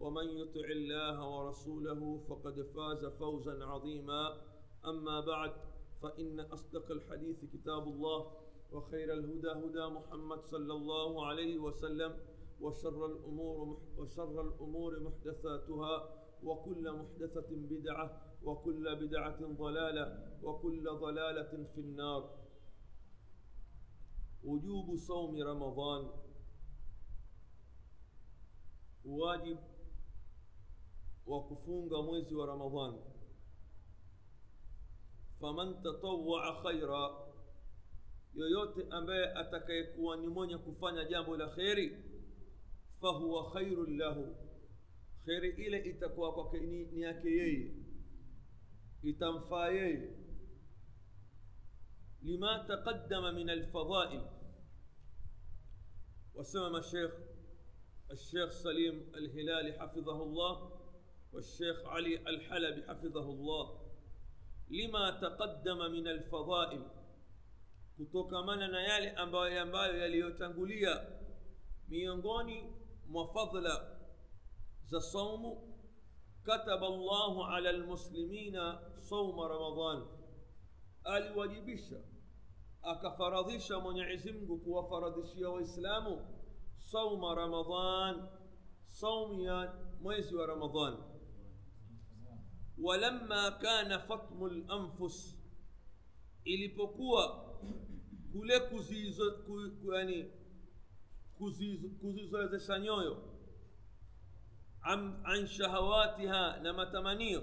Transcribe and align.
ومن 0.00 0.28
يطع 0.28 0.66
الله 0.70 1.28
ورسوله 1.28 2.18
فقد 2.28 2.62
فاز 2.62 3.04
فوزا 3.04 3.64
عظيما. 3.64 4.48
أما 4.84 5.20
بعد 5.20 5.52
فإن 6.02 6.40
أصدق 6.40 6.90
الحديث 6.90 7.44
كتاب 7.44 7.82
الله 7.82 8.32
وخير 8.72 9.12
الهدى 9.12 9.48
هدى 9.48 9.86
محمد 9.94 10.44
صلى 10.44 10.72
الله 10.72 11.26
عليه 11.26 11.58
وسلم 11.58 12.18
وشر 12.60 13.06
الأمور 13.06 13.78
وشر 13.98 14.40
الأمور 14.40 15.00
محدثاتها 15.00 15.94
وكل 16.42 16.92
محدثة 16.92 17.48
بدعة 17.50 18.22
وكل 18.44 18.96
بدعة 18.96 19.40
ضلالة 19.40 20.38
وكل 20.42 20.84
ضلالة 20.84 21.64
في 21.74 21.80
النار. 21.80 22.38
وجوب 24.44 24.96
صوم 24.96 25.42
رمضان 25.42 26.10
واجب 29.04 29.58
وكفونغ 31.28 32.02
mwezi 32.02 32.34
wa 32.34 32.46
Ramadhan 32.46 33.00
faman 35.40 35.82
tatawwa 35.82 36.62
khaira 36.62 37.10
yoyote 38.34 38.86
ambaye 38.90 39.32
atakayekuwa 39.34 40.16
ni 40.16 40.26
mwenye 40.28 40.58
kufanya 40.58 41.04
jambo 41.04 41.36
la 41.36 41.48
kheri 41.48 41.96
fahuwa 43.00 43.50
khairun 43.52 43.96
lahu 43.98 44.36
kheri 45.24 45.48
ile 45.66 45.78
itakuwa 45.78 46.32
kwake 46.34 46.60
ni, 46.60 46.84
ni 46.84 47.00
yake 47.00 47.28
yeye 47.28 47.74
itamfaa 49.02 49.68
yeye 49.68 50.16
lima 52.22 52.64
taqaddama 52.68 53.32
min 53.32 53.50
alfadhail 53.50 54.22
wasema 56.34 56.78
الشيخ 56.78 57.10
الشيخ 58.10 58.50
سليم 58.50 59.12
الهلالي 59.14 59.72
حفظه 59.72 60.22
الله 60.22 60.77
والشيخ 61.32 61.86
علي 61.86 62.16
الحلبي 62.28 62.82
حفظه 62.88 63.30
الله 63.30 63.80
لما 64.70 65.10
تقدم 65.10 65.78
من 65.78 66.08
الفضائل 66.08 66.82
kutokamana 67.98 68.68
na 68.68 68.80
yale 68.82 69.10
ambayo 69.10 69.62
ambayo 69.62 69.98
yaliyotangulia 69.98 71.06
miongoni 71.88 72.72
mwa 73.08 73.28
fadhila 73.34 73.98
za 74.84 75.00
saumu 75.00 75.74
kataba 76.42 76.86
Allahu 76.86 77.44
ala 77.44 77.68
almuslimina 77.70 78.80
sauma 79.00 79.48
Ramadhan 79.48 80.06
aliwajibisha 81.04 81.96
akafaradhisha 82.82 83.78
Mwenyezi 83.80 84.32
Mungu 84.32 84.58
kuwafaradhishia 84.58 85.48
Waislamu 85.50 86.26
sauma 86.76 87.34
Ramadhan 87.34 88.28
saumu 88.86 89.40
ya 89.40 89.74
mwezi 90.00 90.34
wa 90.36 90.46
Ramadhan 90.46 90.96
ولما 92.80 93.48
كان 93.48 93.98
فطم 93.98 94.44
الأنفس 94.46 95.36
إلي 96.46 96.68
بقوة 96.68 97.48
كل 98.32 98.58
كزيز 98.58 99.20
يعني 99.92 100.30
كزيز 101.40 101.86
كزيز 102.02 102.34
الزسانيو 102.34 103.16
عن 104.82 105.22
عن 105.24 105.46
شهواتها 105.46 106.58
نما 106.62 106.84
تمانيو 106.84 107.42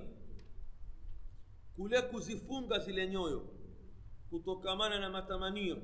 كل 1.78 2.00
كزيفون 2.00 2.74
غزلينيو 2.74 3.42
كتوكمان 4.32 5.02
نما 5.02 5.20
تمانيو 5.20 5.78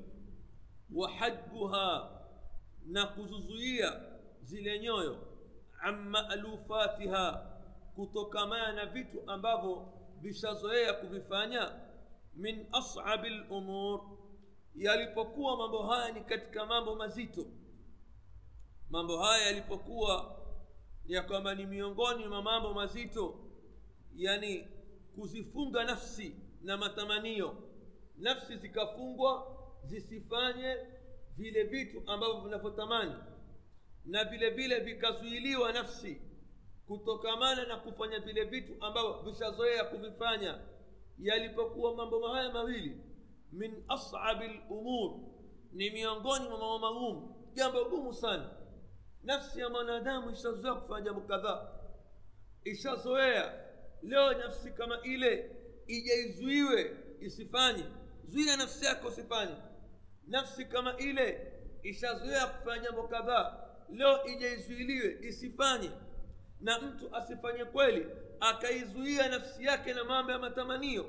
وحجها 0.92 1.88
نكزوزويا 2.86 4.20
زلينيو 4.42 5.16
عن 5.74 6.08
مألوفاتها 6.08 7.51
kutokamana 7.94 8.72
na 8.72 8.86
vitu 8.86 9.22
ambavyo 9.30 9.92
vishazoea 10.20 10.92
kuvifanya 10.92 11.80
min 12.34 12.66
asabi 12.72 13.28
lumur 13.28 14.00
yalipokuwa 14.74 15.56
mambo 15.56 15.82
haya 15.82 16.12
ni 16.12 16.20
katika 16.20 16.66
mambo 16.66 16.94
mazito. 16.96 17.46
Mambo 18.90 19.18
haya 19.18 19.46
yalipokuwa 19.46 20.38
ya 21.06 21.22
kwamba 21.22 21.54
ni 21.54 21.66
miongoni 21.66 22.28
mwa 22.28 22.42
mambo 22.42 22.74
mazito 22.74 23.38
yani 24.14 24.68
kuzifunga 25.14 25.84
nafsi 25.84 26.36
na 26.62 26.76
matamanio. 26.76 27.56
Nafsi 28.16 28.56
zikafungwa 28.56 29.56
zisifanye 29.84 30.76
vile 31.36 31.62
vitu 31.62 32.02
ambavyo 32.06 32.40
vinavyotamani 32.40 33.14
na 34.04 34.24
vile 34.24 34.50
vile 34.50 34.80
vikazuiliwa 34.80 35.72
nafsi 35.72 36.20
kutokamana 36.98 37.64
na 37.64 37.76
kufanya 37.76 38.18
vile 38.18 38.44
vitu 38.44 38.72
ambavyo 38.84 39.22
vishazoea 39.22 39.84
kuvifanya. 39.84 40.58
Yalipokuwa 41.18 41.94
mambo 41.96 42.28
haya 42.28 42.50
mawili 42.52 42.96
min 43.52 43.84
asabi 43.88 44.48
lumur 44.70 45.20
ni 45.72 45.90
miongoni 45.90 46.48
mwa 46.48 46.58
mambo 46.58 46.78
magumu 46.78 47.50
jambo 47.54 47.84
gumu 47.84 48.14
sana. 48.14 48.50
Nafsi 49.22 49.60
ya 49.60 49.68
mwanadamu 49.68 50.30
ishazoea 50.30 50.74
kufanya 50.74 51.04
jambo 51.04 51.20
kadhaa. 51.20 51.68
Ishazoea 52.64 53.64
leo 54.02 54.32
nafsi 54.32 54.70
kama 54.70 55.02
ile 55.02 55.56
ijaizuiwe 55.86 56.96
isifanye. 57.20 57.84
Zuia 58.28 58.56
nafsi 58.56 58.84
yako 58.84 59.08
usifanye. 59.08 59.54
Nafsi 60.26 60.64
kama 60.64 60.96
ile 60.98 61.52
ishazoea 61.82 62.46
kufanya 62.46 62.82
jambo 62.82 63.02
kadhaa 63.08 63.58
leo 63.92 64.24
ijaizuiliwe 64.26 65.18
isifanye 65.28 65.90
na 66.62 66.78
mtu 66.80 67.16
asifanye 67.16 67.64
kweli 67.64 68.06
akaizuia 68.40 69.28
nafsi 69.28 69.64
yake 69.64 69.94
na 69.94 70.04
mambo 70.04 70.32
ya 70.32 70.38
matamanio 70.38 71.06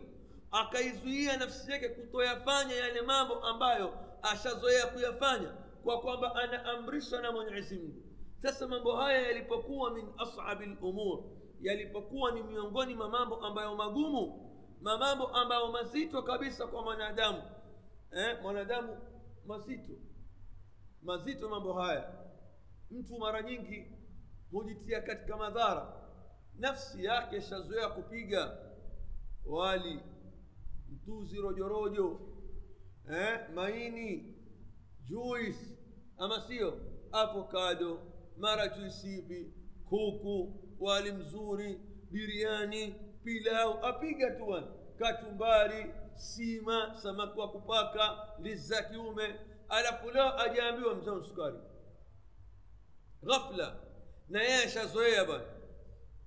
akaizuia 0.52 1.38
nafsi 1.38 1.72
yake 1.72 1.90
kutoyafanya 1.90 2.76
yale 2.76 3.02
mambo 3.02 3.34
ambayo 3.36 3.94
ashazoea 4.22 4.88
kuyafanya 4.88 5.54
kwa 5.84 6.02
kwamba 6.02 6.36
anaamrishwa 6.36 7.22
na 7.22 7.32
mwenyezi 7.32 7.76
mungu. 7.80 8.04
Sasa 8.42 8.68
mambo 8.68 8.96
haya 8.96 9.22
yalipokuwa 9.22 9.92
min 9.94 10.06
asabi 10.18 10.66
lumur 10.66 11.24
yalipokuwa 11.62 12.32
ni 12.32 12.44
miongoni 12.44 12.96
mwa 12.96 13.10
mambo 13.10 13.36
ambayo 13.36 13.76
magumu 13.76 14.50
mamambo 14.82 15.28
ambayo 15.28 15.68
mazito 15.72 16.22
kabisa 16.22 16.68
kwa 16.68 16.82
mwanadamu 16.84 17.42
eh, 18.12 18.38
mwanadamu 18.42 18.98
mazito 19.46 19.94
mazito 21.02 21.50
mambo 21.50 21.74
haya. 21.74 22.14
Mtu 22.92 23.18
mara 23.20 23.42
nyingi 23.42 23.92
hujitia 24.54 25.02
katika 25.02 25.38
madhara. 25.38 25.94
Nafsi 26.60 27.06
yake 27.06 27.42
shazoea 27.42 27.90
kupiga 27.90 28.58
wali 29.46 30.00
mtuzi 30.90 31.38
rojorojo 31.38 32.20
eh, 33.12 33.40
maini 33.56 34.36
juice 35.06 35.78
ama 36.18 36.42
sio? 36.42 36.78
Avocado 37.12 38.00
mara 38.38 38.68
hivi 39.02 39.54
kuku 39.90 40.64
wali 40.80 41.12
mzuri 41.12 41.80
biriani 42.12 42.96
pilau 43.24 43.86
apiga 43.86 44.32
tu 44.32 44.64
kachumbari 45.00 45.94
sima 46.16 46.96
samaki 47.02 47.40
wa 47.40 47.52
kupaka 47.52 48.18
ndizi 48.40 48.68
za 48.68 48.84
kiume. 48.84 49.36
Alafu 49.70 50.12
leo 50.12 50.40
ajaambiwa 50.40 50.96
mzao 50.96 51.24
sukari. 51.24 51.58
Ghafla 53.24 53.83
na 54.30 54.42
yeye 54.42 54.64
ashazoea 54.64 55.26
bana 55.26 55.44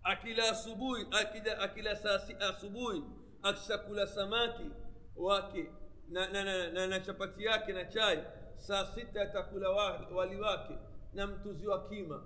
akila 0.02 0.50
asubuhi 0.50 1.06
akila, 1.10 1.58
akila 1.58 1.96
saa 1.96 2.20
asubuhi 2.40 3.04
akishakula 3.42 4.06
samaki 4.06 4.70
wake 5.16 5.70
na, 6.08 6.28
na, 6.28 6.44
na, 6.44 6.70
na, 6.72 6.86
na 6.86 7.00
chapati 7.00 7.44
yake 7.44 7.72
na 7.72 7.84
chai 7.84 8.24
saa 8.56 8.86
sita 8.86 9.22
atakula 9.22 9.70
wali 10.14 10.40
wake 10.40 10.78
na 11.12 11.26
mtuzi 11.26 11.66
wa 11.66 11.88
kima. 11.88 12.22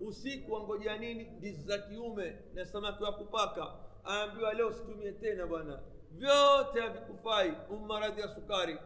Usiku 0.00 0.52
wangojea 0.52 0.98
nini? 0.98 1.24
Ndizi 1.24 1.62
za 1.62 1.78
kiume 1.78 2.38
na 2.54 2.64
samaki 2.66 3.02
wa 3.04 3.12
kupaka. 3.12 3.74
Aambiwa 4.06 4.54
leo 4.54 4.68
usitumie 4.68 5.12
tena 5.12 5.46
bwana. 5.46 5.80
Vyote 6.10 6.80
havikufai 6.80 7.52
ummaradhi 7.70 8.20
ya 8.20 8.28
sukari. 8.28 8.78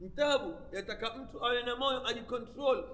Mtabu 0.00 0.54
yataka 0.72 1.14
mtu 1.14 1.44
awe 1.46 1.62
na 1.62 1.76
moyo 1.76 2.06
ajikontrol 2.06 2.84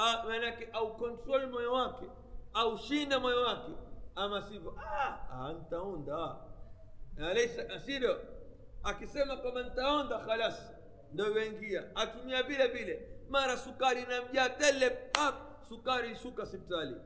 a- 0.00 0.24
manake 0.28 0.68
au 0.72 0.96
control 0.96 1.46
moyo 1.50 1.72
wake 1.72 2.06
au 2.54 2.78
shinda 2.78 3.20
moyo 3.20 3.42
wake 3.42 3.72
ama 4.14 4.42
sivyo 4.42 4.74
ah, 4.78 5.18
ah, 5.32 5.52
ntaonda 5.52 6.36
alaisa 7.18 7.70
asirio 7.70 8.20
akisema 8.82 9.36
kwamba 9.36 9.62
ntaonda 9.62 10.18
khalas 10.18 10.72
ndo 11.12 11.24
wengia 11.24 11.96
atumia 11.96 12.42
vile 12.42 12.66
vile 12.68 13.08
mara 13.28 13.56
sukari 13.56 14.02
inamjaa 14.02 14.48
tele 14.48 14.90
pap 14.90 15.34
sukari 15.68 16.12
ishuka 16.12 16.46
sipitali 16.46 16.96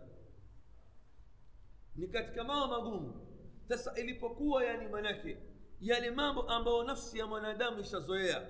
ni 1.96 2.08
katika 2.08 2.44
mambo 2.44 2.66
magumu 2.66 3.26
sasa 3.68 3.94
ilipokuwa 3.94 4.64
yani 4.64 4.88
manake 4.88 5.36
yale 5.80 6.10
mambo 6.10 6.42
ambayo 6.42 6.82
nafsi 6.82 7.18
ya 7.18 7.26
mwanadamu 7.26 7.80
ishazoea 7.80 8.42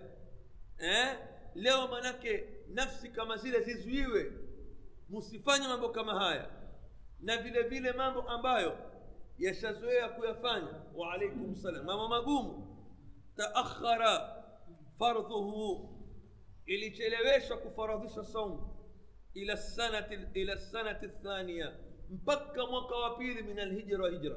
eh? 0.79 1.19
Leo 1.55 1.89
manake 1.89 2.45
nafsi 2.69 3.09
kama 3.09 3.37
zile 3.37 3.61
zizuiwe 3.61 4.33
msifanye 5.11 5.69
mambo 5.69 5.89
kama 5.89 6.15
haya 6.21 6.51
na 7.21 7.37
vile 7.37 7.63
vile 7.63 7.93
mambo 7.93 8.23
ambayo 8.23 8.79
yashazoea 9.39 10.09
kuyafanya 10.09 10.83
waalaikum 10.95 11.55
salam 11.55 11.87
mambo 11.87 12.09
magumu 12.09 12.77
taakhara 13.37 14.45
fardhuhu 14.99 15.91
ilicheleweshwa 16.67 17.57
kufaradhisha 17.59 18.25
saumu 18.25 18.71
ila 19.35 19.57
sanati 19.57 20.19
ila 20.35 20.57
sanati 20.59 21.09
thania 21.09 21.77
mpaka 22.11 22.67
mwaka 22.67 22.95
wa 22.97 23.17
pili 23.19 23.43
min 23.43 23.59
alhijra 23.59 24.11
hijra 24.11 24.37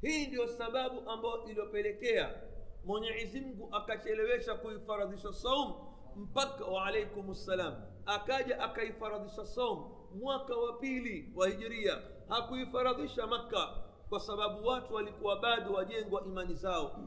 hii 0.00 0.26
ndio 0.26 0.46
sababu 0.48 1.10
ambayo 1.10 1.44
iliyopelekea 1.48 2.42
mwenyezi 2.84 3.40
mungu 3.40 3.68
akachelewesha 3.74 4.54
kuifaradhisha 4.54 5.32
saum 5.32 5.87
mpaka 6.18 6.64
waalaikum 6.64 7.34
ssalam 7.34 7.74
akaja 8.06 8.60
akaifaradhisha 8.60 9.46
saum 9.46 9.90
mwaka 10.20 10.56
wa 10.56 10.72
pili 10.72 11.32
wa 11.36 11.48
hijiria. 11.48 11.98
Hakuifaradhisha 12.28 13.26
makka 13.26 13.68
kwa 14.08 14.20
sababu 14.20 14.66
watu 14.66 14.94
walikuwa 14.94 15.36
bado 15.40 15.72
wajengwa 15.72 16.24
imani 16.24 16.54
zao. 16.54 16.98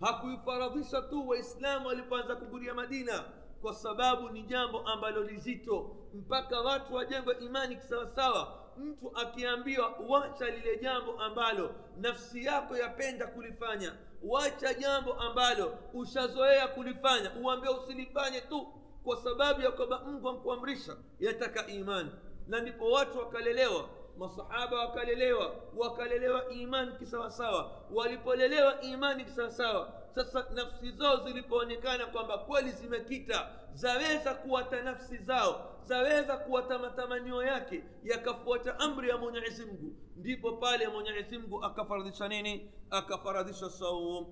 Hakuifaradhisha 0.00 1.02
tu 1.02 1.28
waislamu 1.28 1.86
walipoanza 1.86 2.36
kuguria 2.36 2.74
madina 2.74 3.24
kwa 3.62 3.74
sababu 3.74 4.28
ni 4.28 4.42
jambo 4.42 4.80
ambalo 4.80 5.22
lizito 5.22 5.96
mpaka 6.14 6.60
watu 6.60 6.94
wajengwe 6.94 7.34
imani 7.40 7.76
kisawasawa 7.76 8.61
mtu 8.78 9.12
akiambiwa 9.16 9.94
wacha 10.08 10.50
lile 10.50 10.76
jambo 10.78 11.20
ambalo 11.20 11.74
nafsi 11.96 12.44
yako 12.44 12.76
yapenda 12.76 13.26
kulifanya. 13.26 13.94
Wacha 14.22 14.74
jambo 14.74 15.12
ambalo 15.12 15.78
ushazoea 15.94 16.68
kulifanya. 16.68 17.32
Uambie 17.42 17.70
usilifanye 17.70 18.40
tu 18.40 18.66
kwa 19.04 19.16
sababu 19.16 19.60
ya 19.60 19.70
kwamba 19.70 20.00
mungu 20.00 20.28
amkuamrisha 20.28 20.96
yataka 21.20 21.66
imani. 21.66 22.10
Na 22.48 22.60
ndipo 22.60 22.90
watu 22.90 23.18
wakalelewa 23.18 23.88
masahaba 24.18 24.78
wakalelewa 24.78 25.54
wakalelewa 25.76 26.50
imani 26.50 26.92
kisawasawa. 26.92 27.70
Walipolelewa 27.92 28.80
imani 28.80 29.24
kisawasawa 29.24 29.92
sasa 30.14 30.46
nafsi 30.54 30.90
zao 30.92 31.16
zilipoonekana 31.24 32.06
kwamba 32.06 32.38
kweli 32.38 32.70
zimekita 32.70 33.50
zaweza 33.72 34.34
kuwata 34.34 34.82
nafsi 34.82 35.16
zao 35.18 35.76
zaweza 35.84 36.36
kuwata 36.36 36.78
matamanio 36.78 37.42
yake 37.42 37.82
yakafuata 38.02 38.78
amri 38.80 39.08
ya 39.08 39.16
mwenyezi 39.18 39.64
mungu. 39.64 39.96
Ndipo 40.16 40.52
pale 40.52 40.88
mwenyezi 40.88 41.38
mungu 41.38 41.64
akafaradhisha 41.64 42.28
nini? 42.28 42.72
Akafaradhisha 42.90 43.70
saum. 43.70 44.26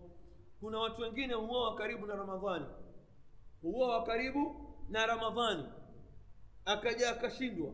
Kuna 0.60 0.78
watu 0.78 1.02
wengine 1.02 1.34
huoa 1.34 1.74
karibu 1.74 2.06
na 2.06 2.14
ramadhani. 2.16 2.66
Huoa 3.62 4.02
karibu 4.06 4.74
na 4.88 5.06
ramadhani. 5.06 5.64
Akaja 6.64 7.10
akashindwa. 7.10 7.72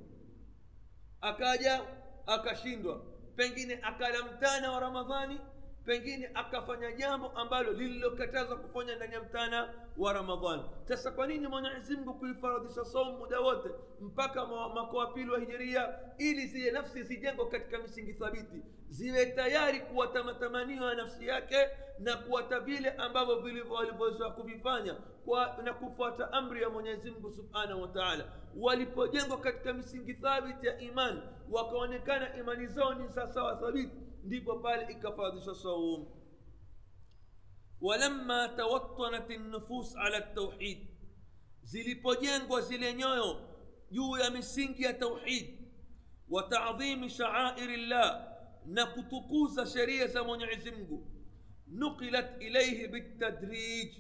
Akaja 1.21 1.83
akashindwa. 2.27 3.01
Pengine 3.37 3.79
akalamtana 3.83 4.73
wa 4.73 4.81
ramadhani 4.81 5.41
pengine 5.87 6.31
akafanya 6.35 6.93
jambo 6.93 7.29
ambalo 7.29 7.73
lililokatazwa 7.73 8.57
kufanya 8.57 8.97
ndani 8.97 9.15
ya 9.15 9.21
mtana 9.21 9.75
wa 9.97 10.13
ramadhani. 10.13 10.63
Sasa 10.85 11.11
kwa 11.11 11.27
nini 11.27 11.47
mwenyezi 11.47 11.97
mungu 11.97 12.15
kuifaradhisha 12.15 12.85
somu 12.85 13.19
muda 13.19 13.41
wote 13.41 13.69
mpaka 14.01 14.45
mwaka 14.45 14.97
wa 14.97 15.07
pili 15.07 15.31
wa 15.31 15.39
hijiria 15.39 15.99
ili 16.19 16.47
zile 16.47 16.71
nafsi 16.71 17.03
zijengwa 17.03 17.49
katika 17.49 17.79
misingi 17.79 18.13
thabiti? 18.15 18.63
Ziwe 18.89 19.27
tayari 19.27 19.81
kuwata 19.81 20.25
matamanio 20.25 20.89
ya 20.89 20.95
nafsi 20.95 21.27
yake 21.27 21.69
na 21.99 22.17
kuwata 22.17 22.61
vile 22.61 22.91
ambavyo 22.91 23.35
walivyoweza 23.71 24.31
kuvifanya 24.31 24.97
na 25.65 25.73
kufuata 25.75 26.33
amri 26.33 26.63
ya 26.63 26.71
mwenyezi 26.71 27.11
mungu 27.11 27.31
subhanahu 27.31 27.83
wa 27.83 27.89
taala. 27.89 28.25
Walipojengwa 28.57 29.41
katika 29.41 29.73
misingi 29.73 30.15
thabiti 30.15 30.67
ya 30.67 30.79
imani 30.79 31.23
wakaonekana 31.51 32.37
imani 32.37 32.67
zao 32.67 32.95
ni 32.95 33.09
sawasawa 33.09 33.57
thabiti 33.57 34.06
ndipo 34.27 34.59
pale 34.59 34.93
ikafaradhishwa 34.93 35.55
saum 35.55 36.07
walamma 37.81 38.49
tawattanat 38.49 39.31
nufus 39.31 39.97
ala 39.97 40.21
tauhid 40.21 40.79
zilipojengwa 41.63 42.61
zile 42.61 42.95
nyoyo 42.95 43.49
juu 43.91 44.17
ya 44.17 44.31
misingi 44.31 44.83
ya 44.83 44.93
tauhid 44.95 45.59
wa 46.29 46.43
tadhimi 46.43 47.11
shaairi 47.11 47.77
llah 47.77 48.33
na 48.67 48.87
kutukuza 48.87 49.67
sheria 49.67 50.07
za 50.07 50.25
mwenyezi 50.25 50.71
mungu 50.71 51.11
nuqilat 51.67 52.43
ilaihi 52.43 52.89
bitadrij 52.89 53.95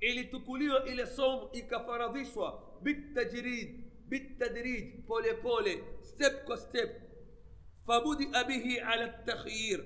ilitukuliwa 0.00 0.86
ile 0.86 1.06
somu 1.06 1.48
ikafaradhishwa 1.52 2.78
bitajrid 2.82 3.84
bitadrij 4.08 5.04
pole 5.06 5.34
pole 5.34 5.84
step 6.02 6.44
kwa 6.44 6.56
step 6.56 7.09
fabudia 7.86 8.44
bihi 8.44 8.78
ala 8.78 9.08
takhyir 9.08 9.84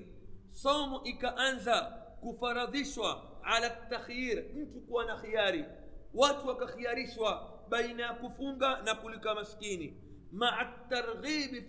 somu 0.51 1.01
ikaanza 1.03 1.81
kufaradhishwa 2.21 3.23
ala 3.43 3.69
takhyir 3.69 4.43
mtu 4.55 4.81
kuwa 4.81 5.05
na 5.05 5.17
khiari 5.17 5.65
watu 6.13 6.47
wakakhiarishwa 6.47 7.51
baina 7.69 8.03
ya 8.03 8.13
kufunga 8.13 8.81
na 8.81 8.95
kulika 8.95 9.35
maskini 9.35 10.01
maa 10.31 10.73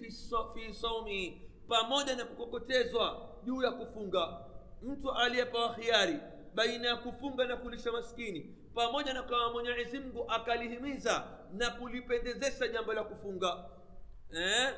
fi, 0.00 0.10
so, 0.10 0.54
fi 0.54 0.74
saumihi 0.74 1.42
pamoja 1.68 2.16
na 2.16 2.24
kukokotezwa 2.24 3.28
juu 3.44 3.62
ya 3.62 3.70
kufunga 3.72 4.40
mtu 4.82 5.12
aliyepewa 5.12 5.74
khiari 5.74 6.18
baina 6.54 6.88
ya 6.88 6.96
kufunga 6.96 7.44
na 7.44 7.56
kulisha 7.56 7.92
maskini 7.92 8.56
pamoja 8.74 9.14
na 9.14 9.22
kama 9.22 9.52
mwenyezi 9.52 10.00
akalihimiza 10.28 11.24
na 11.52 11.70
kulipendezesha 11.70 12.68
jambo 12.68 12.92
la 12.92 13.04
kufunga 13.04 13.64
eh? 14.32 14.74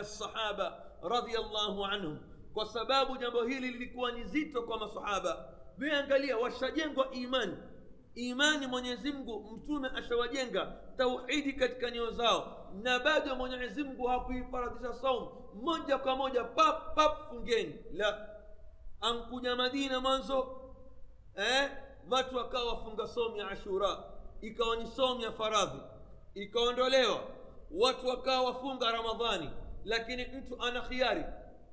Lsahaba 0.00 0.82
radiallahu 1.02 1.84
anhum 1.84 2.18
kwa 2.54 2.66
sababu 2.66 3.16
jambo 3.16 3.42
hili 3.44 3.70
lilikuwa 3.70 4.12
ni 4.12 4.24
zito 4.24 4.62
kwa 4.62 4.78
masahaba 4.78 5.48
viangalia 5.78 6.36
washajengwa 6.38 7.10
imani 7.10 7.56
imani 8.14 8.66
mwenyezi 8.66 9.12
mungu 9.12 9.50
mtume 9.56 9.88
ashawajenga 9.94 10.72
tauhidi 10.96 11.52
katika 11.52 11.90
nyoyo 11.90 12.10
zao 12.10 12.68
na 12.82 12.98
bado 12.98 13.36
mwenyezi 13.36 13.84
mungu 13.84 14.06
hakuifaradhisha 14.06 14.92
saum 14.92 15.28
moja 15.54 15.98
kwa 15.98 16.16
moja 16.16 16.44
pap 16.44 16.94
pap 16.94 17.28
fungeni 17.28 17.74
la 17.92 18.28
ankuja 19.00 19.56
madina 19.56 20.00
mwanzo 20.00 20.60
eh, 21.36 21.70
watu 22.10 22.36
wakawa 22.36 22.64
wafunga 22.72 23.06
somu 23.06 23.36
ya 23.36 23.48
ashura 23.48 24.04
ikawa 24.40 24.76
ni 24.76 24.86
somu 24.86 25.20
ya 25.20 25.32
faradhi 25.32 25.78
ikaondolewa 26.34 27.20
watu 27.70 28.06
wakawa 28.08 28.42
wafunga 28.42 28.90
ramadhani 28.92 29.50
lakini 29.84 30.24
mtu 30.24 30.62
ana 30.62 30.80
khiari. 30.80 31.24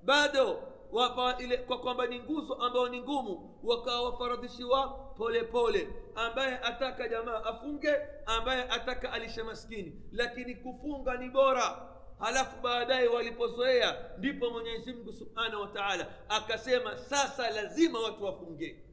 Bado 0.03 0.59
wapa 0.91 1.35
ile 1.39 1.57
kwa 1.57 1.79
kwamba 1.79 2.05
ni 2.07 2.19
nguzo 2.19 2.53
ambayo 2.53 2.89
ni 2.89 3.01
ngumu 3.01 3.59
wakawa 3.63 4.09
wafaradhishiwa 4.09 4.87
pole 5.17 5.43
pole. 5.43 5.87
Ambaye 6.15 6.57
ataka 6.59 7.07
jamaa 7.07 7.43
afunge 7.43 7.95
ambaye 8.25 8.63
ataka 8.63 9.11
alishe 9.11 9.43
maskini. 9.43 10.01
Lakini 10.11 10.55
kufunga 10.55 11.17
ni 11.17 11.29
bora. 11.29 11.89
Halafu 12.19 12.61
baadaye 12.61 13.07
walipozoea 13.07 13.95
ndipo 14.17 14.49
mwenyezi 14.49 14.93
mungu 14.93 15.13
subhanahu 15.13 15.61
wa 15.61 15.67
taala 15.67 16.07
akasema 16.29 16.97
sasa 16.97 17.49
lazima 17.49 17.99
watu 17.99 18.23
wafunge 18.23 18.84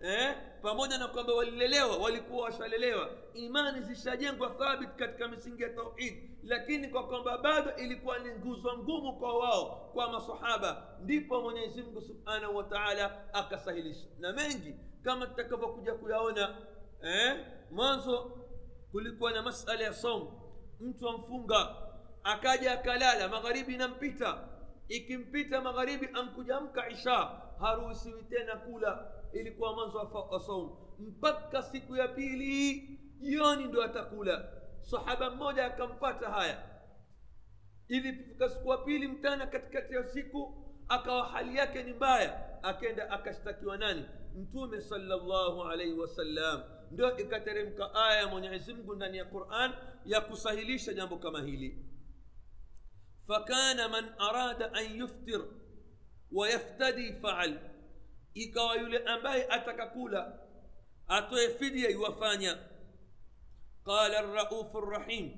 eh? 0.00 0.34
pamoja 0.62 0.98
na 0.98 1.08
kwamba 1.08 1.34
walilelewa 1.34 1.96
walikuwa 1.96 2.44
washalelewa. 2.44 3.10
Imani 3.34 3.80
zishajengwa 3.82 4.50
thabit 4.50 4.90
katika 4.96 5.28
misingi 5.28 5.62
ya 5.62 5.68
tauhid. 5.68 6.30
Lakini 6.44 6.88
kwa 6.88 7.06
kwamba 7.08 7.38
bado 7.38 7.76
ilikuwa 7.76 8.18
ni 8.18 8.30
nguzo 8.34 8.78
ngumu 8.78 9.18
kwa 9.18 9.38
wao 9.38 9.90
kwa 9.92 10.12
masahaba 10.12 10.86
ndipo 11.00 11.40
mwenyezi 11.42 11.82
mungu 11.82 12.00
subhanahu 12.00 12.56
wa 12.56 12.64
taala 12.64 13.34
akasahilisha. 13.34 14.06
Na 14.18 14.32
mengi 14.32 14.74
kama 15.04 15.26
tutakavyokuja 15.26 15.94
kuyaona 15.94 16.56
eh? 17.02 17.46
mwanzo 17.70 18.38
kulikuwa 18.92 19.32
na 19.32 19.42
masala 19.42 19.84
ya 19.84 19.94
somu 19.94 20.32
mtu 20.80 21.08
amfunga 21.08 21.76
akaja 22.24 22.72
akalala 22.72 23.28
magharibi 23.28 23.74
inampita. 23.74 24.48
Ikimpita 24.88 25.60
magharibi 25.60 26.08
ankujamka 26.14 26.88
isha 26.88 27.30
haruhusiwi 27.60 28.22
tena 28.22 28.56
kula 28.56 29.12
ilikuwa 29.32 29.74
mwanzo 29.74 29.98
wa 30.30 30.40
saum 30.40 30.70
mpaka 30.98 31.62
siku 31.62 31.96
ya 31.96 32.08
pili 32.08 32.80
jioni 33.20 33.64
ndo 33.64 33.82
atakula 33.82 34.52
sahaba 34.80 35.30
mmoja 35.30 35.64
akampata 35.66 36.30
haya 36.30 36.70
ilifika 37.88 38.48
siku 38.48 38.68
ya 38.70 38.76
pili 38.76 39.08
mtana 39.08 39.46
katikati 39.46 39.94
ya 39.94 40.04
siku 40.04 40.54
akawa 40.88 41.24
hali 41.28 41.56
yake 41.56 41.82
ni 41.82 41.92
mbaya 41.92 42.62
akenda 42.62 43.10
akashtakiwa 43.10 43.76
nani 43.76 44.04
mtume 44.36 44.80
salllahu 44.80 45.62
alaihi 45.62 45.92
wasallam 45.98 46.62
ndio 46.90 47.18
ikateremka 47.18 47.94
aya 47.94 48.20
ya 48.20 48.28
mwenyezi 48.28 48.74
mungu 48.74 48.94
ndani 48.94 49.18
ya 49.18 49.24
quran 49.24 49.72
ya 50.04 50.20
kusahilisha 50.20 50.94
jambo 50.94 51.16
kama 51.16 51.42
hili 51.42 51.86
fakana 53.26 53.88
man 53.88 54.04
arada 54.18 54.72
an 54.74 54.96
yuftir 54.98 55.40
wayaftadi 56.32 57.12
faal 57.12 57.58
ikawa 58.34 58.76
yule 58.76 58.98
ambaye 58.98 59.46
atakakula 59.48 60.38
atoe 61.08 61.48
fidia 61.48 61.90
iwafanya 61.90 62.58
qala 63.84 64.20
raufu 64.20 64.80
rrahim 64.80 65.30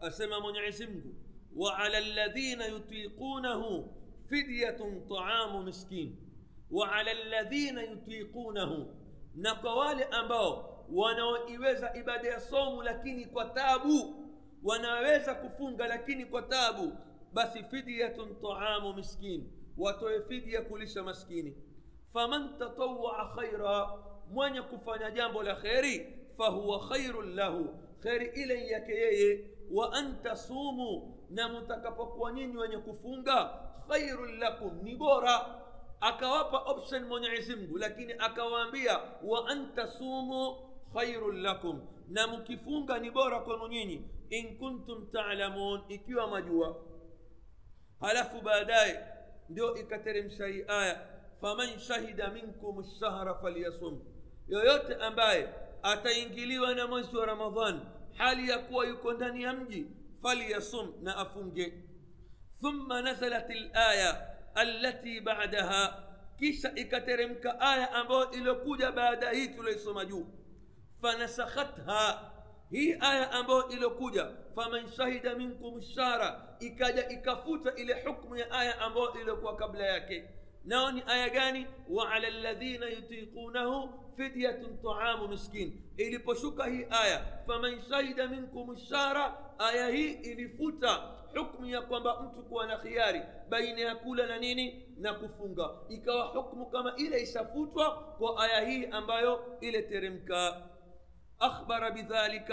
asema 0.00 0.40
mwenyezi 0.40 0.86
mungu 0.86 1.14
وعلى 1.56 1.98
الذين 1.98 2.60
يطيقونه 2.60 3.88
فدية 4.30 4.78
طعام 5.10 5.64
مسكين 5.64 6.16
وعلى 6.70 7.12
الذين 7.12 7.78
يطيقونه 7.78 8.94
نقوال 9.36 10.02
ambao 10.14 10.84
wanaoiweza 10.92 11.94
ibada 11.96 12.28
ya 12.28 12.40
somu 12.40 12.82
lakini 12.82 13.24
kwa 13.26 13.44
tabu 13.44 14.14
wanaweza 14.62 15.34
kufunga 15.34 15.86
lakini 15.86 16.26
kwa 16.26 16.42
tabu 16.42 16.92
basi 17.32 17.62
fidyatun 17.64 18.36
taamu 18.42 18.94
miskin 18.94 19.50
watoe 19.76 20.22
fidya 20.22 20.62
kulisha 20.62 21.02
maskini 21.02 21.56
فمن 22.14 22.58
تطوع 22.58 23.36
خيرا 23.36 24.04
من 24.30 24.56
يكفن 24.56 25.14
جنب 25.14 25.38
الخير 25.38 25.84
فهو 26.38 26.78
خير 26.78 27.22
له. 27.22 27.74
خير 28.04 28.20
إليك 28.20 28.72
يكيه 28.72 29.44
وأن 29.70 30.22
تصوموا. 30.22 31.14
نمتكفك 31.30 32.16
ونين 32.16 32.58
ونين 32.58 32.82
خير 33.88 34.24
لكم. 34.24 34.88
نبورا. 34.88 35.64
أكواب 36.02 36.54
أوبشن 36.54 37.02
من 37.02 37.24
عزمه 37.26 37.78
لكن 37.78 38.20
أكواب 38.20 38.72
بيا 38.72 39.20
وأن 39.24 39.74
تصوموا 39.74 40.56
خير 40.94 41.30
لكم. 41.30 41.86
نمكفونغا 42.08 42.98
نبورا 42.98 43.38
كنونيني 43.38 44.02
إن 44.32 44.58
كنتم 44.58 45.04
تعلمون 45.12 45.82
إكيوا 45.90 46.26
مجوا 46.26 46.74
هلف 48.02 48.34
بادائي 48.44 48.96
دو 49.50 49.68
إكترم 49.68 50.28
شيئا 50.28 51.17
faman 51.40 51.78
shahida 51.78 52.30
minkum 52.30 52.80
lshahra 52.80 53.34
falyasum 53.34 54.00
yoyote 54.48 54.94
ambaye 54.94 55.48
ataingiliwa 55.82 56.74
na 56.74 56.86
mwezi 56.86 57.16
wa 57.16 57.26
ramadhan 57.26 57.80
hali 58.16 58.48
ya 58.50 58.58
kuwa 58.58 58.86
yuko 58.86 59.12
ndani 59.12 59.42
ya 59.42 59.52
mji 59.52 59.86
falyasum 60.22 60.92
na 61.02 61.16
afunge 61.16 61.72
thumma 62.60 63.02
nazalat 63.02 63.50
laya 63.74 64.28
allati 64.54 65.20
badaha 65.20 66.04
kisha 66.38 66.74
ikateremka 66.74 67.60
aya 67.60 67.92
ambayo 67.92 68.30
iliyokuja 68.30 68.92
baada 68.92 69.30
hii 69.30 69.48
tulioisoma 69.48 70.04
juu 70.04 70.26
fanasakhatha 71.02 72.30
hii 72.70 72.96
aya 73.00 73.30
ambayo 73.32 73.68
iliyokuja 73.68 74.30
faman 74.54 74.88
shahida 74.90 75.34
minkum 75.34 75.82
shara 75.82 76.56
ikaja 76.60 77.08
ikafuta 77.08 77.74
ile 77.74 78.02
hukmu 78.02 78.36
ya 78.36 78.50
aya 78.50 78.80
ambayo 78.80 79.12
iliyokuwa 79.20 79.56
kabla 79.56 79.86
yake 79.86 80.24
ناوني 80.64 81.12
آية 81.12 81.66
وعلى 81.90 82.28
الذين 82.28 82.82
يطيقونه 82.82 83.90
فدية 84.18 84.80
طعام 84.84 85.30
مسكين. 85.30 85.94
إلي 86.00 86.18
بشوكا 86.18 86.64
هي 86.64 86.84
آية. 86.84 87.44
فمن 87.48 87.82
شهد 87.82 88.20
منكم 88.20 88.70
الشهر 88.70 89.16
آية 89.60 89.86
هي 89.86 90.32
إلي 90.32 90.48
فوتا. 90.48 91.18
حكم 91.36 91.64
يقوم 91.64 92.02
بأمتك 92.02 92.52
وأنا 92.52 92.76
خياري. 92.76 93.22
بين 93.50 93.78
يقول 93.78 94.18
لنيني 94.18 94.96
نكفونغا. 94.98 95.86
إكوا 95.90 96.24
حكم 96.24 96.64
كما 96.64 96.94
إلي 96.94 97.24
سفوتا 97.24 98.16
وآية 98.20 98.66
هي 98.66 98.98
أمبايو 98.98 99.38
إلي 99.62 99.82
ترمكا. 99.82 100.70
أخبر 101.40 101.90
بذلك. 101.90 102.50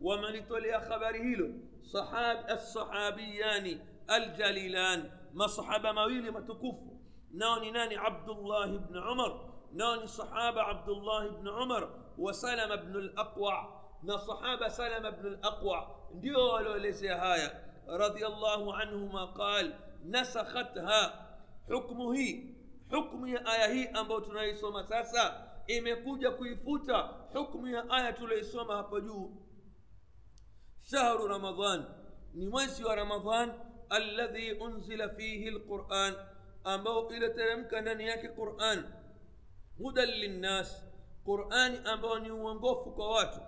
ومن 0.00 0.48
تولي 0.48 0.80
خبره 0.80 1.36
له. 1.38 1.54
صحاب 1.82 2.50
الصحابيان 2.50 3.80
الجليلان. 4.10 5.10
ما 5.34 5.46
صحاب 5.46 5.86
مويل 5.86 6.30
ما 6.30 6.40
تكفوا. 6.40 6.87
ناني 7.32 7.70
ناني 7.70 7.96
عبد 7.96 8.28
الله 8.28 8.76
بن 8.76 8.98
عمر 8.98 9.54
ناني 9.72 10.06
صحابة 10.06 10.62
عبد 10.62 10.88
الله 10.88 11.28
بن 11.28 11.48
عمر 11.48 11.98
وسلم 12.18 12.76
بن 12.76 12.96
الأقوع. 12.96 13.78
نا 14.02 14.16
صحابة 14.16 14.68
سلم 14.68 15.10
بن 15.10 15.26
الأقوع؟ 15.26 16.08
ديوالو 16.14 16.74
لسي 16.74 17.08
هاي 17.08 17.50
رضي 17.88 18.26
الله 18.26 18.76
عنهما 18.76 19.24
قال 19.24 19.78
نسختها. 20.04 21.28
حكمه 21.70 22.14
حكم 22.92 23.26
يا 23.26 23.38
آية 23.38 23.66
هي 23.72 24.00
أم 24.00 24.08
بوتنائي 24.08 24.54
سوما 24.56 24.82
ساسا. 24.82 25.48
إمكوجا 25.78 26.30
كيفوتا 26.30 27.28
حكم 27.34 27.66
يا 27.66 27.96
آية 27.96 28.10
تولي 28.10 28.42
سوما 28.42 28.90
شهر 30.82 31.20
رمضان 31.20 31.84
نمسي 32.34 32.84
رمضان 32.84 33.48
الذي 33.92 34.62
أنزل 34.62 35.10
فيه 35.16 35.48
القرآن. 35.48 36.14
Ambao 36.64 37.10
iliteremka 37.10 37.80
ndani 37.80 38.06
yake 38.06 38.28
quran 38.28 38.84
hudan 39.78 40.08
linnas 40.10 40.84
qurani 41.24 41.78
ambao 41.84 42.18
ni 42.18 42.30
uongofu 42.30 42.90
kwa 42.90 43.10
watu 43.10 43.40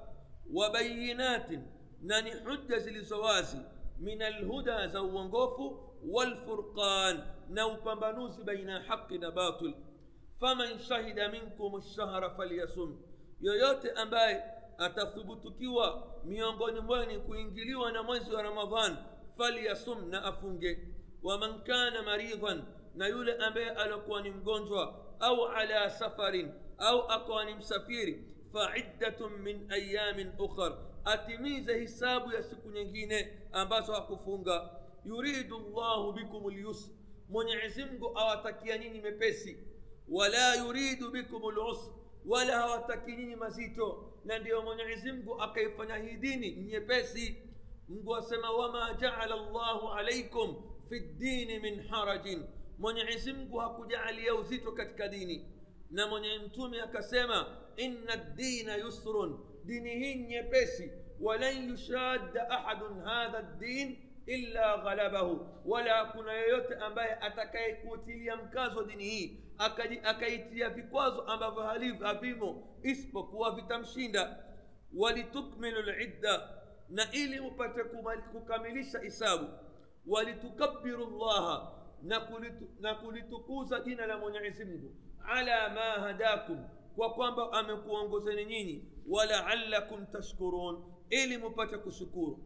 wa 0.52 0.70
bayinatin 0.70 1.62
na 2.02 2.20
ni 2.22 2.30
hujja 2.30 2.78
zilizo 2.78 3.20
wazi 3.20 3.58
min 3.98 4.22
alhuda 4.22 4.88
za 4.88 5.02
uongofu 5.02 5.94
upambanuzi 7.68 8.44
baina 8.44 8.72
ya 8.72 8.80
haqi 8.80 9.18
na 9.18 9.30
batil 9.30 9.74
faman 10.40 10.78
shahida 10.78 11.28
minkum 11.28 11.76
lshahra 11.76 12.30
falyasum 12.30 13.02
yoyote 13.40 13.90
ambaye 13.90 14.44
atathubutukiwa 14.78 16.12
miongoni 16.24 16.80
mwenu 16.80 17.20
kuingiliwa 17.20 17.92
na 17.92 18.02
mwezi 18.02 18.30
wa 18.34 18.42
ramadhan 18.42 18.96
falyasum 19.36 20.08
na 20.10 20.24
afunge 20.24 20.88
waman 21.22 21.60
kana 21.62 22.02
maridhan 22.02 22.62
na 22.94 23.06
yule 23.08 23.32
ambaye 23.36 23.70
alikuwa 23.70 24.22
ni 24.22 24.30
mgonjwa 24.30 25.04
au 25.20 25.46
ala 25.46 25.90
safarin 25.90 26.52
au 26.78 27.02
akawa 27.02 27.44
ni 27.44 27.54
msafiri 27.54 28.24
faiddatun 28.52 29.32
min 29.42 29.72
ayamin 29.72 30.32
ukhar 30.38 30.78
atimize 31.04 31.78
hisabu 31.78 32.32
ya 32.32 32.42
siku 32.42 32.70
nyingine 32.70 33.38
ambazo 33.52 33.92
hakufunga 33.92 34.70
yuridu 35.04 35.58
llahu 35.58 36.12
bikum 36.12 36.50
lyusr 36.50 36.90
mwenyezi 37.28 37.84
awatakia 38.14 38.78
nyinyi 38.78 39.00
mepesi 39.00 39.58
wala 40.08 40.54
yuridu 40.54 41.10
bikum 41.10 41.42
lusr 41.54 41.90
wala 42.26 42.58
hawataki 42.60 43.12
nyinyi 43.16 43.36
mazito 43.36 44.12
na 44.24 44.38
ndiyo 44.38 44.62
mwenyezi 44.62 45.12
akaifanya 45.38 45.96
hii 45.96 46.16
dini 46.16 46.50
nyepesi 46.52 47.36
mungu 47.88 48.16
asema 48.16 48.50
wama 48.50 48.94
jaala 49.00 49.36
llahu 49.36 49.88
alaikum 49.88 50.56
fi 50.88 51.00
ddini 51.00 51.58
min 51.58 51.82
harajin 51.88 52.44
mwenyezi 52.80 53.32
mungu 53.32 53.58
hakujaalia 53.58 54.34
uzito 54.34 54.72
katika 54.72 55.08
dini 55.08 55.48
na 55.90 56.06
mwenye 56.06 56.38
mtume 56.38 56.80
akasema 56.80 57.46
inna 57.76 58.16
ddina 58.16 58.76
yusrun 58.76 59.38
dini 59.64 59.90
hii 59.90 60.14
nyepesi 60.14 60.92
walan 61.20 61.68
yushadda 61.70 62.50
ahadun 62.50 63.00
hadha 63.04 63.42
ddin 63.42 63.98
illa 64.26 64.78
ghalabahu 64.78 65.46
wala 65.64 66.04
kuna 66.04 66.32
yeyote 66.32 66.74
ambaye 66.74 67.14
atakayekuutilia 67.14 68.36
mkazo 68.36 68.84
dini 68.84 69.04
hii 69.04 69.40
akaitia 70.02 70.70
vikwazo 70.70 71.22
ambavyo 71.22 71.62
havimo 72.04 72.78
isipokuwa 72.82 73.54
vitamshinda 73.54 74.44
walitukmilu 74.96 75.82
lidda 75.82 76.48
na 76.88 77.12
ili 77.12 77.40
mupate 77.40 77.84
kukamilisha 78.32 78.98
hisabu 78.98 79.46
walitukabiru 80.06 81.18
llaha 81.18 81.72
na 82.80 82.94
kulitukuza 82.94 83.80
jina 83.80 84.06
la 84.06 84.18
mwenyezi 84.18 84.64
mungu 84.64 84.94
ala 85.28 85.68
ma 85.68 85.80
hadakum 85.80 86.68
kwa 86.96 87.14
kwamba 87.14 87.52
amekuongozeni 87.52 88.44
nyinyi 88.44 88.84
walaalakum 89.08 90.06
tashkurun 90.06 90.84
ili 91.10 91.38
mupate 91.38 91.78
kushukuru 91.78 92.44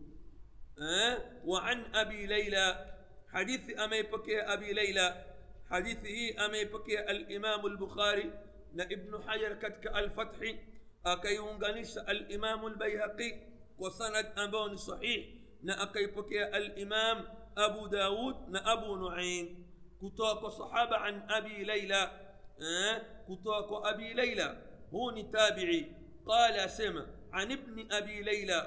eh? 0.81 1.19
wa 1.45 1.65
an 1.65 1.85
abi 1.93 2.27
laila 2.27 2.87
hadithi 3.27 3.75
ameipokea 3.75 4.49
abi 4.49 4.75
laila 4.75 5.25
hadithi 5.69 6.09
hii 6.09 6.33
ameipokea 6.33 7.07
alimamu 7.09 7.69
lbukhari 7.69 8.33
na 8.73 8.93
ibnu 8.93 9.19
hajar 9.19 9.59
katika 9.59 9.95
alfathi 9.95 10.59
akaiunganisha 11.05 12.07
alimamu 12.07 12.69
lbaihaqi 12.69 13.35
kwa 13.77 13.91
sanad 13.91 14.27
ambayo 14.37 14.69
ni 14.69 14.79
sahih 14.79 15.27
na 15.63 15.79
akaipokea 15.79 16.53
alimam 16.53 17.27
أبو 17.59 17.87
داود 17.87 18.49
نا 18.49 18.73
أبو 18.73 19.09
نعيم. 19.09 19.65
كتاك 20.01 20.47
صحابة 20.47 20.97
عن 20.97 21.31
أبي 21.31 21.65
ليلى. 21.65 22.03
آه، 22.63 23.03
كتاك 23.29 23.69
أبي 23.95 24.15
ليلى. 24.15 24.63
هوني 24.95 25.23
تابعي. 25.23 25.93
قال 26.27 26.53
أسمع 26.53 27.07
عن 27.33 27.53
ابن 27.53 27.93
أبي 27.93 28.23
ليلى. 28.23 28.61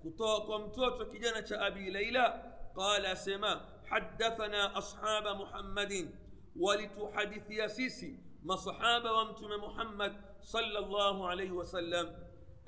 كتاك 0.00 0.50
متوت 0.60 1.12
كجنة 1.12 1.66
أبي 1.66 1.90
ليلى. 1.90 2.52
قال 2.76 3.06
أسمع 3.06 3.60
حدثنا 3.86 4.78
أصحاب 4.78 5.36
محمد. 5.36 6.10
ولتو 6.56 7.10
يا 7.50 7.66
سيسي 7.66 8.18
ما 8.42 8.56
صحابة 8.56 9.12
وامتم 9.12 9.46
محمد 9.46 10.16
صلى 10.42 10.78
الله 10.78 11.28
عليه 11.28 11.50
وسلم. 11.50 12.06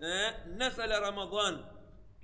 آه، 0.02 0.49
نزل 0.49 1.02
رمضان. 1.02 1.64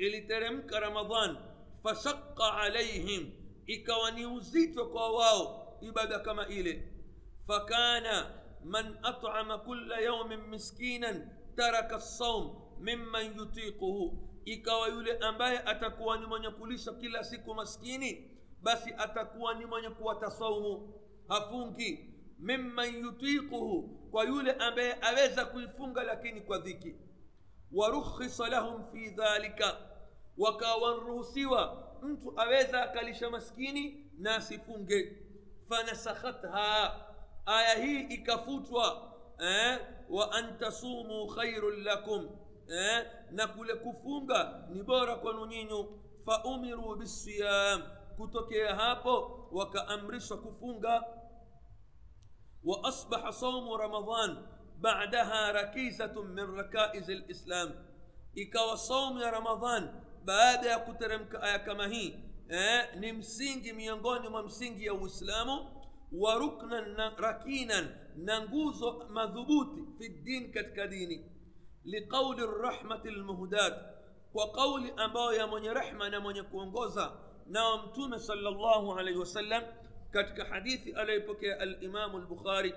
إلي 0.01 0.21
ترمك 0.21 0.73
رمضان. 0.73 1.37
فشق 1.85 2.43
عليهم. 2.43 3.42
إكواني 3.73 4.27
وزيت 4.27 4.79
قواو 4.79 5.63
إبدا 5.83 6.19
كما 6.19 6.43
إلي 6.47 6.83
فكان 7.49 8.25
من 8.65 9.05
أطعم 9.05 9.57
كل 9.57 9.93
يوم 9.93 10.51
مسكينا 10.51 11.13
ترك 11.57 11.93
الصوم 11.93 12.73
ممن 12.79 13.25
يطيقه 13.41 14.13
ikawa 14.47 14.89
yule 14.89 15.19
ambaye 15.19 15.59
atakuwa 15.59 16.19
ni 16.19 16.27
mwenye 16.27 16.51
kulisha 16.51 16.93
kila 16.93 17.25
siku 17.25 17.55
maskini 17.55 18.31
basi 18.63 18.95
atakuwa 18.99 19.55
ni 19.55 19.67
mwenye 19.67 19.91
kuwata 19.91 20.31
saumu 20.31 20.95
hafungi 21.29 22.15
mimman 22.39 22.95
yutiquhu 22.95 23.83
kwa 24.11 24.25
yule 24.25 24.53
ambaye 24.53 24.97
aweza 25.03 25.45
kuifunga 25.45 26.03
lakini 26.03 26.41
kwa 26.41 26.59
dhiki 26.59 26.95
warukhisa 27.73 28.49
lahum 28.49 28.85
fi 28.93 29.11
dhalika 29.11 29.77
wakawaruhusiwa 30.39 31.92
mtu 32.03 32.41
aweza 32.41 32.83
akalisha 32.83 33.31
maskini 33.31 34.11
na 34.19 34.35
asifunge 34.37 35.17
fanasakhatha 35.69 36.95
aya 37.47 37.75
hii 37.75 38.01
ikafutwa 38.01 39.13
eh? 39.39 39.79
wa 40.11 40.33
an 40.33 40.59
tasumuu 40.59 41.27
khairun 41.27 41.83
lakum 41.85 42.29
eh? 42.69 43.07
na 43.31 43.47
kule 43.47 43.75
kufunga 43.75 44.65
ni 44.71 44.83
bora 44.83 45.17
kwenu 45.17 45.47
nyinyu 45.47 46.01
faumiruu 46.27 46.97
bisiyam 46.97 47.83
kutokea 48.17 48.75
hapo 48.75 49.49
wakaamrishwa 49.53 50.39
kufunga 50.39 51.05
واصبح 52.65 53.31
صوم 53.31 53.73
رمضان 53.73 54.47
بعدها 54.79 55.51
ركيزه 55.53 56.23
من 56.23 56.59
ركائز 56.59 57.11
الاسلام 57.11 57.93
saumu 58.77 59.21
ya 59.21 59.31
ramadhan 59.31 59.91
baada 60.25 60.69
ya 60.71 60.79
kuteremka 60.79 61.43
aya 61.43 61.59
kama 61.59 61.87
hii 61.89 62.19
eh, 62.49 62.89
ni 63.01 63.13
msingi 63.13 63.73
miongoni 63.73 64.29
mwa 64.29 64.43
msingi 64.43 64.87
ya 64.87 64.95
uislamu 64.95 65.83
wa 66.13 66.35
ruknan 66.35 66.89
na 66.97 67.11
rakinan 67.11 67.89
na 68.17 68.41
nguzo 68.41 69.07
madhubuti 69.11 69.83
fi 69.99 70.09
din 70.09 70.53
katika 70.53 70.87
dini 70.87 71.27
liqauli 71.85 72.43
rahmati 72.63 73.11
lmuhdat 73.11 73.75
kwa 74.33 74.53
qauli 74.53 74.93
ambayo 74.97 75.33
ya 75.33 75.47
mwenye 75.47 75.75
rehma 75.75 76.09
na 76.11 76.21
mwenye 76.21 76.43
kuongoza 76.43 77.13
nao 77.47 77.87
mtume 77.87 78.19
salllahu 78.19 78.93
alaihi 78.93 79.19
wasallam 79.19 79.63
katika 80.11 80.45
hadithi 80.45 80.93
aliyopokea 80.93 81.61
alimamu 81.61 82.19
lbukhari 82.19 82.75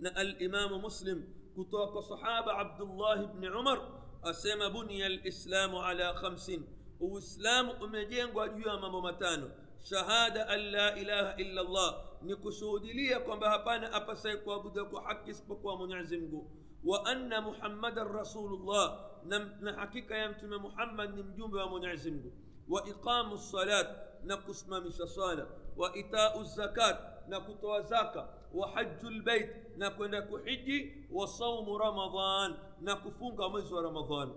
na 0.00 0.16
alimamu 0.16 0.78
muslim 0.78 1.22
kutoka 1.54 2.02
sahaba 2.02 2.58
abdullah 2.58 3.26
bni 3.26 3.48
umar 3.48 3.80
asema 4.22 4.70
bunia 4.70 5.08
lislamu 5.08 5.82
ala 5.82 6.14
khamsin 6.14 6.62
uislamu 7.00 7.72
umejengwa 7.72 8.48
juu 8.48 8.68
ya 8.68 8.76
mambo 8.78 9.00
matano 9.00 9.50
shahada 9.82 10.48
an 10.48 10.60
la 10.70 10.96
ilaha 10.98 11.36
illa 11.36 11.62
llah 11.62 11.94
ni 12.22 12.36
kushuhudilia 12.36 13.20
kwamba 13.20 13.50
hapana 13.50 13.92
apasaye 13.92 14.36
kuabuda 14.36 14.84
kwa 14.84 15.02
haki 15.02 15.30
isipokuwa 15.30 15.76
mwenyezi 15.76 16.18
mungu 16.18 16.50
wa 16.84 17.06
anna 17.06 17.40
muhammadan 17.40 18.08
rasulullah 18.12 19.00
na, 19.24 19.38
na 19.60 19.72
hakika 19.72 20.16
ya 20.18 20.28
mtume 20.28 20.56
muhammad 20.56 21.14
ni 21.16 21.22
mjumbe 21.22 21.58
wa 21.58 21.66
mwenyezi 21.68 22.10
mungu 22.10 22.32
wa 22.68 22.88
iqamu 22.88 23.38
salat 23.38 23.88
na 24.24 24.36
kusimamisha 24.36 25.06
swala 25.06 25.46
wa 25.76 25.96
itau 25.96 26.44
zakat 26.44 26.96
na 27.28 27.40
kutoa 27.40 27.82
zaka 27.82 28.28
wa 28.54 28.68
haju 28.70 29.10
lbeit 29.10 29.50
na 29.76 29.90
kwenda 29.90 30.22
kuhiji 30.22 31.06
wa 31.10 31.28
saumu 31.28 31.78
ramadan 31.78 32.54
na 32.80 32.96
kufunga 32.96 33.48
mwezi 33.48 33.74
wa 33.74 33.82
ramadan 33.82 34.30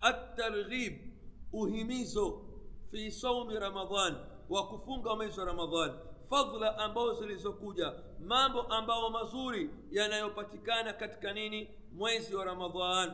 atarghib 0.00 1.11
uhimizo 1.52 2.44
fi 2.90 3.10
saumi 3.10 3.58
ramadhan 3.58 4.16
wa 4.48 4.66
kufunga 4.68 5.16
mwezi 5.16 5.40
wa 5.40 5.46
ramadan 5.46 5.92
fadhla 6.30 6.78
ambazo 6.78 7.14
zilizokuja 7.14 7.92
mambo 8.20 8.60
ambayo 8.62 9.10
mazuri 9.10 9.70
yanayopatikana 9.90 10.92
katika 10.92 11.32
nini? 11.32 11.70
Mwezi 11.92 12.34
wa 12.34 12.44
ramadhan. 12.44 13.12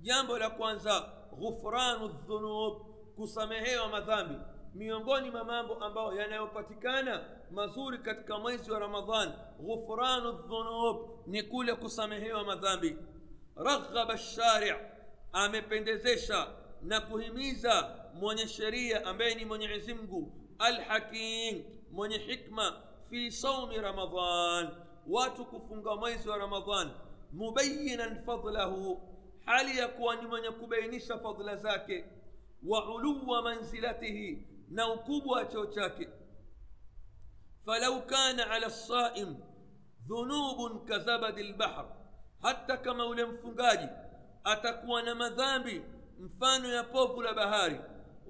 Jambo 0.00 0.38
la 0.38 0.50
kwanza 0.50 1.12
ghufranu 1.38 2.08
dhunub 2.08 2.82
kusamehewa 3.16 3.88
madhambi. 3.88 4.34
Miongoni 4.74 5.30
mwa 5.30 5.44
mambo 5.44 5.74
ambayo 5.74 6.12
yanayopatikana 6.14 7.24
mazuri 7.50 7.98
katika 7.98 8.38
mwezi 8.38 8.70
wa 8.70 8.78
ramadhan 8.78 9.32
ghufranu 9.60 10.32
dhunub 10.32 11.26
ni 11.26 11.42
kule 11.42 11.74
kusamehewa 11.74 12.44
madhambi. 12.44 12.96
Raghaba 13.56 14.18
shari 14.18 14.74
amependezesha 15.32 16.46
na 16.82 17.00
kuhimiza 17.00 17.96
mwenye 18.14 18.48
sheria 18.48 19.04
ambaye 19.06 19.34
ni 19.34 19.44
mwenyezi 19.44 19.94
mungu 19.94 20.32
alhakim 20.58 21.64
mwenye 21.90 22.18
hikma 22.18 22.82
fi 23.10 23.30
saumi 23.32 23.76
ramadhan 23.76 24.68
watu 25.08 25.44
kufunga 25.44 25.96
mwezi 25.96 26.28
wa 26.28 26.36
ramadhan 26.38 26.90
mubayinan 27.32 28.24
fadlahu 28.24 29.00
hali 29.44 29.78
ya 29.78 29.88
kuwa 29.88 30.16
ni 30.16 30.26
mwenye 30.26 30.50
kubainisha 30.50 31.18
fadla 31.18 31.56
zake 31.56 32.04
wa 32.66 32.94
uluwa 32.94 33.42
manzilatihi 33.42 34.46
na 34.68 34.92
ukubwa 34.92 35.36
wa 35.38 35.46
cheo 35.46 35.66
chake 35.66 36.08
falau 37.64 38.02
kana 38.06 38.50
ala 38.50 38.66
lsaim 38.66 39.36
dhunubun 40.06 40.84
kazabadi 40.86 41.42
lbahr 41.42 41.86
hata 42.42 42.76
kama 42.76 43.06
ule 43.06 43.24
mfungaji 43.24 43.88
atakuwa 44.44 45.02
na 45.02 45.14
madhambi 45.14 45.82
mfano 46.18 46.72
ya 46.72 46.82
povu 46.82 47.22
la 47.22 47.34
bahari 47.34 47.80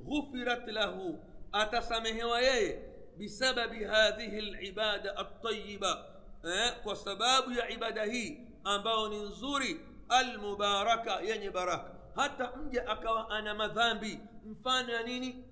ghufirat 0.05 0.68
lahu 0.68 1.18
atasamehewa 1.53 2.40
yeye 2.40 2.83
bisababi 3.16 3.85
hadhihi 3.85 4.40
libada 4.40 5.16
altayiba 5.16 6.05
eh, 6.44 6.72
kwa 6.83 6.96
sababu 6.96 7.53
ya 7.53 7.70
ibada 7.70 8.05
hii 8.05 8.40
ambayo 8.64 9.09
ni 9.09 9.16
nzuri 9.18 9.81
almubaraka 10.09 11.20
yenye 11.20 11.51
baraka 11.51 11.94
hata 12.14 12.57
mja 12.57 12.88
akawa 12.88 13.31
ana 13.31 13.55
madhambi 13.55 14.20
mfano 14.44 14.92
ya 14.92 15.03
nini 15.03 15.44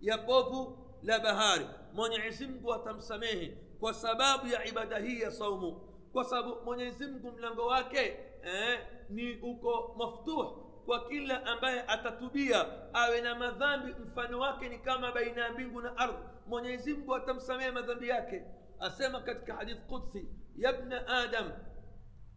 ya 0.00 0.18
povu 0.18 0.78
la 1.02 1.18
bahari 1.20 1.66
mwenyezi 1.92 2.46
mungu 2.46 2.74
atamsamehe 2.74 3.58
kwa 3.80 3.94
sababu 3.94 4.46
ya 4.46 4.64
ibada 4.64 4.98
hii 4.98 5.20
ya 5.20 5.30
saumu 5.30 5.72
kwa 6.12 6.24
sababu 6.24 6.64
mwenyezi 6.64 7.06
mungu 7.06 7.32
mlango 7.32 7.66
wake 7.66 8.16
eh, 8.44 8.80
ni 9.10 9.34
uko 9.36 9.94
maftuh 9.98 10.65
kwa 10.86 11.08
kila 11.08 11.46
ambaye 11.46 11.82
atatubia 11.82 12.66
awe 12.94 13.20
na 13.20 13.34
madhambi 13.34 13.92
mfano 13.92 14.38
wake 14.38 14.68
ni 14.68 14.78
kama 14.78 15.12
baina 15.12 15.42
ya 15.44 15.52
mbingu 15.52 15.80
na 15.80 15.96
ardhi 15.98 16.18
mwenyezi 16.46 16.94
mungu 16.94 17.14
atamsamehe 17.14 17.70
madhambi 17.70 18.08
yake 18.08 18.42
asema 18.80 19.20
katika 19.20 19.54
hadith 19.54 19.78
qudsi 19.86 20.28
yabna 20.56 21.08
adam 21.08 21.52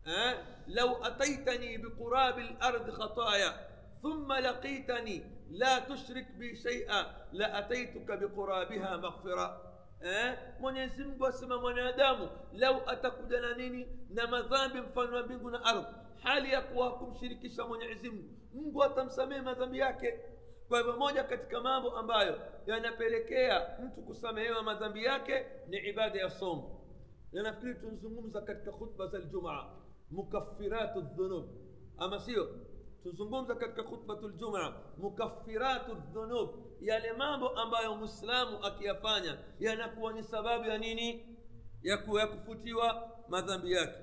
eh, 0.06 0.38
lau 0.68 1.04
ataitani 1.06 1.78
biqurabi 1.78 2.56
lardi 2.62 2.92
khataya 2.92 3.70
ثم 4.02 4.34
لقيتني 4.34 5.24
لا 5.52 5.80
تشرك 5.80 6.32
بي 6.32 6.56
شيئا 6.56 7.06
لأتيتك 7.34 8.08
بقرابها 8.20 8.98
مغفرة 8.98 9.62
eh? 10.04 10.38
mwenyezi 10.60 11.04
mungu 11.04 11.28
asema 11.28 11.58
mwanadamu 11.58 12.30
lau 12.54 12.82
atakuja 12.90 13.42
na 13.42 13.54
nini 13.54 13.88
na 14.10 14.28
madhambi 14.28 14.82
mfano 14.82 15.16
wa 15.16 15.24
mbingu 15.24 15.50
na 15.50 15.66
ardhi 15.66 15.88
hali 16.24 16.54
ya 16.54 16.62
kuwa 16.62 16.98
kumshirikisha 16.98 17.66
mwenyezi 17.66 18.10
mungu 18.10 18.30
mungu 18.54 18.84
atamsamehe 18.84 19.42
madhambi 19.42 19.80
yake 19.80 20.20
kwa 20.68 20.78
hivyo 20.78 20.98
moja 20.98 21.24
katika 21.24 21.62
mambo 21.62 21.92
ambayo 21.98 22.42
yanapelekea 22.66 23.78
mtu 23.84 24.02
kusamehewa 24.02 24.64
madhambi 24.64 25.04
yake 25.04 25.46
ni 25.68 25.78
ibada 25.78 26.20
ya 26.20 26.30
somo 26.30 26.82
na 27.32 27.42
nafikiri 27.44 27.76
tunazungumza 27.76 28.42
katika 28.42 28.72
khutba 28.72 29.08
za 29.08 29.20
ljumaa 29.20 29.70
mukaffiratu 30.12 31.02
dhunub 31.02 31.46
ama 31.98 32.20
sio 32.20 32.48
tuzungumza 33.04 33.56
katika 33.56 33.84
khutbatu 33.84 34.30
ljumaa 34.30 34.74
mukaffiratu 34.98 35.96
dhunub 35.96 36.50
yale 36.82 37.14
mambo 37.14 37.50
ambayo 37.50 37.96
mwislamu 37.96 38.66
akiyafanya 38.66 39.38
yanakuwa 39.60 40.14
ni 40.14 40.24
sababu 40.24 40.66
ya 40.66 40.78
nini 40.78 41.38
ya 41.84 41.98
kufutiwa 42.28 43.10
madhambi 43.28 43.72
yake 43.72 44.00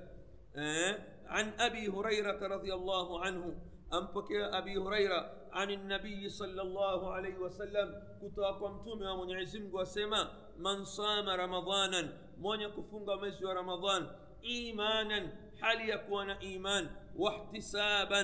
eh? 0.55 0.95
An 1.29 1.53
abi 1.59 1.87
hurairata 1.87 2.47
radiallahu 2.47 3.19
anhu 3.23 3.55
ampokea 3.91 4.51
abi 4.53 4.75
huraira 4.75 5.37
عن 5.57 5.71
النبي 5.71 6.29
صلى 6.29 6.61
الله 6.61 7.13
عليه 7.13 7.37
وسلم. 7.37 7.87
كتاكم 8.21 8.83
تومي 8.85 9.07
ومن 9.07 9.35
عزم 9.41 9.73
وسما 9.73 10.21
من 10.59 10.85
صام 10.85 11.29
رمضانا 11.29 12.01
من 12.37 12.61
يكفون 12.61 13.21
مزي 13.21 13.45
رمضان. 13.45 14.01
إيمانا 14.45 15.19
حال 15.61 15.89
يكون 15.89 16.29
إيمان. 16.29 16.89
واحتسابا 17.15 18.21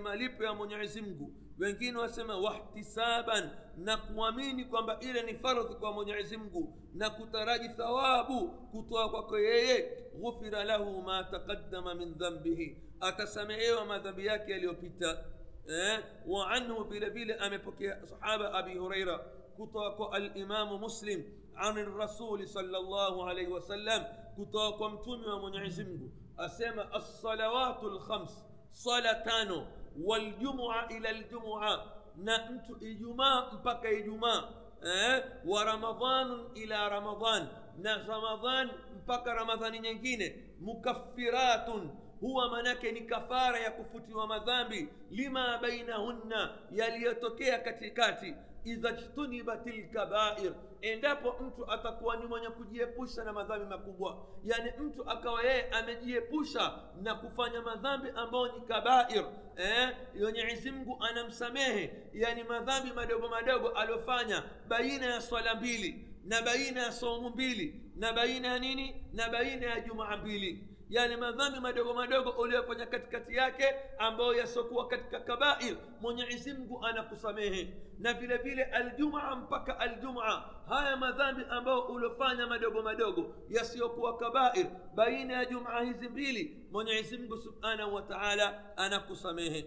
malipo 0.00 0.44
ya 0.44 0.54
mwenyezi 0.54 1.02
mungu 1.02 1.32
wengine 1.58 1.98
wasema 1.98 2.36
wahtisaban 2.36 3.50
na 3.76 3.96
kuamini 3.96 4.64
kwamba 4.64 5.00
ile 5.00 5.22
ni 5.22 5.34
fardhi 5.34 5.74
kwa 5.74 5.92
mwenyezi 5.92 6.36
mungu 6.36 6.78
na 6.94 7.10
kutaraji 7.10 7.68
thawabu 7.68 8.48
kutoa 8.48 9.08
kwako 9.10 9.38
yeye 9.38 9.98
ghufira 10.20 10.64
lahu 10.64 11.02
ma 11.02 11.24
taqaddama 11.24 11.94
min 11.94 12.14
dhambihi 12.14 12.76
atasamehewa 13.00 13.84
madhambi 13.84 14.26
yake 14.26 14.52
yaliyopita 14.52 15.24
eh? 15.68 16.04
wa 16.26 16.50
anhu 16.50 16.84
vile 16.84 17.08
vile 17.08 17.34
amepokea 17.34 18.06
sahaba 18.06 18.54
abi 18.54 18.74
hureira 18.78 19.18
kutoka 19.56 19.90
kwa 19.90 20.12
alimamu 20.12 20.78
muslim 20.78 21.24
عن 21.58 21.78
الرسول 21.78 22.48
صلى 22.48 22.78
الله 22.78 23.28
عليه 23.28 23.48
وسلم 23.48 24.06
كتاكم 24.38 24.96
تومي 25.04 25.26
ومنعز 25.26 25.80
منه 25.80 26.08
أسمى 26.38 26.84
الصلوات 26.94 27.82
الخمس 27.82 28.44
صلاتان 28.72 29.66
والجمعة 30.02 30.86
إلى 30.90 31.10
الجمعة. 31.10 31.84
نأمت 32.16 32.82
إجماع 32.82 33.52
مبكى 33.52 33.98
إجماع 33.98 34.44
أه؟ 34.84 35.24
ورمضان 35.46 36.46
إلى 36.56 36.88
رمضان. 36.88 37.48
na 37.78 37.96
ramadhan 38.06 38.70
mpaka 39.02 39.34
ramadhani 39.34 39.78
nyingine 39.80 40.44
mukaffiratun 40.60 41.90
huwa 42.20 42.48
manake 42.50 42.92
ni 42.92 43.00
kafara 43.00 43.60
ya 43.60 43.70
kufutiwa 43.70 44.26
madhambi. 44.26 44.88
Lima 45.10 45.58
bainahunna 45.58 46.58
yaliyotokea 46.72 47.58
katikati. 47.58 48.34
Idha 48.64 48.92
jtunibat 48.92 49.66
lkabair 49.66 50.52
endapo 50.82 51.34
mtu 51.42 51.70
atakuwa 51.72 52.16
ni 52.16 52.26
mwenye 52.26 52.48
kujiepusha 52.48 53.24
na 53.24 53.32
madhambi 53.32 53.66
makubwa. 53.66 54.26
Yaani 54.44 54.70
mtu 54.80 55.10
akawa 55.10 55.42
yeye 55.42 55.70
amejiepusha 55.70 56.78
na 57.02 57.14
kufanya 57.14 57.62
madhambi 57.62 58.08
ambayo 58.16 58.46
ni 58.52 58.60
kabair. 58.60 59.24
Eh? 59.56 59.96
mwenyezi 60.20 60.70
anamsamehe. 61.00 61.90
Yani 62.12 62.42
madhambi 62.44 62.92
madogo 62.92 63.28
madogo 63.28 63.68
aliyofanya 63.68 64.42
baina 64.68 65.06
ya 65.06 65.20
swala 65.20 65.54
mbili 65.54 66.08
na 66.24 66.42
baina 66.42 66.82
ya 66.82 66.92
saumu 66.92 67.30
mbili 67.30 67.80
na 67.96 68.12
baina 68.12 68.48
ya 68.48 68.58
nini? 68.58 69.04
Na 69.12 69.28
baina 69.28 69.66
ya 69.66 69.80
jumaa 69.80 70.16
mbili 70.16 70.68
yani 70.90 71.16
madhambi 71.16 71.60
madogo 71.60 71.94
madogo 71.94 72.30
uliyofanya 72.30 72.86
katikati 72.86 73.36
yake 73.36 73.74
ambayo 73.98 74.34
yasiokuwa 74.34 74.88
katika 74.88 75.20
kabair 75.20 75.76
mwenyezi 76.00 76.52
mungu 76.54 76.84
anakusamehe 76.86 77.74
na 77.98 78.12
vile 78.14 78.36
vile 78.36 78.64
aljumaa 78.64 79.36
mpaka 79.36 79.78
aljumaa 79.80 80.44
haya 80.68 80.96
madhambi 80.96 81.42
ambayo 81.50 81.80
uliofanya 81.80 82.46
madogo 82.46 82.82
madogo 82.82 83.34
yasiyokuwa 83.48 84.16
kabair 84.18 84.66
baina 84.94 85.34
ya 85.34 85.44
jumaa 85.44 85.80
hizi 85.80 86.08
mbili 86.08 86.66
mwenyezi 86.72 87.18
mungu 87.18 87.38
subhanahu 87.38 87.94
wa 87.94 88.02
taala 88.02 88.76
anakusamehe 88.76 89.66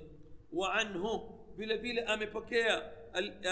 wa 0.54 0.74
anhu 0.74 1.40
vile 1.58 1.78
vile 1.78 2.02
amepokea 2.02 2.82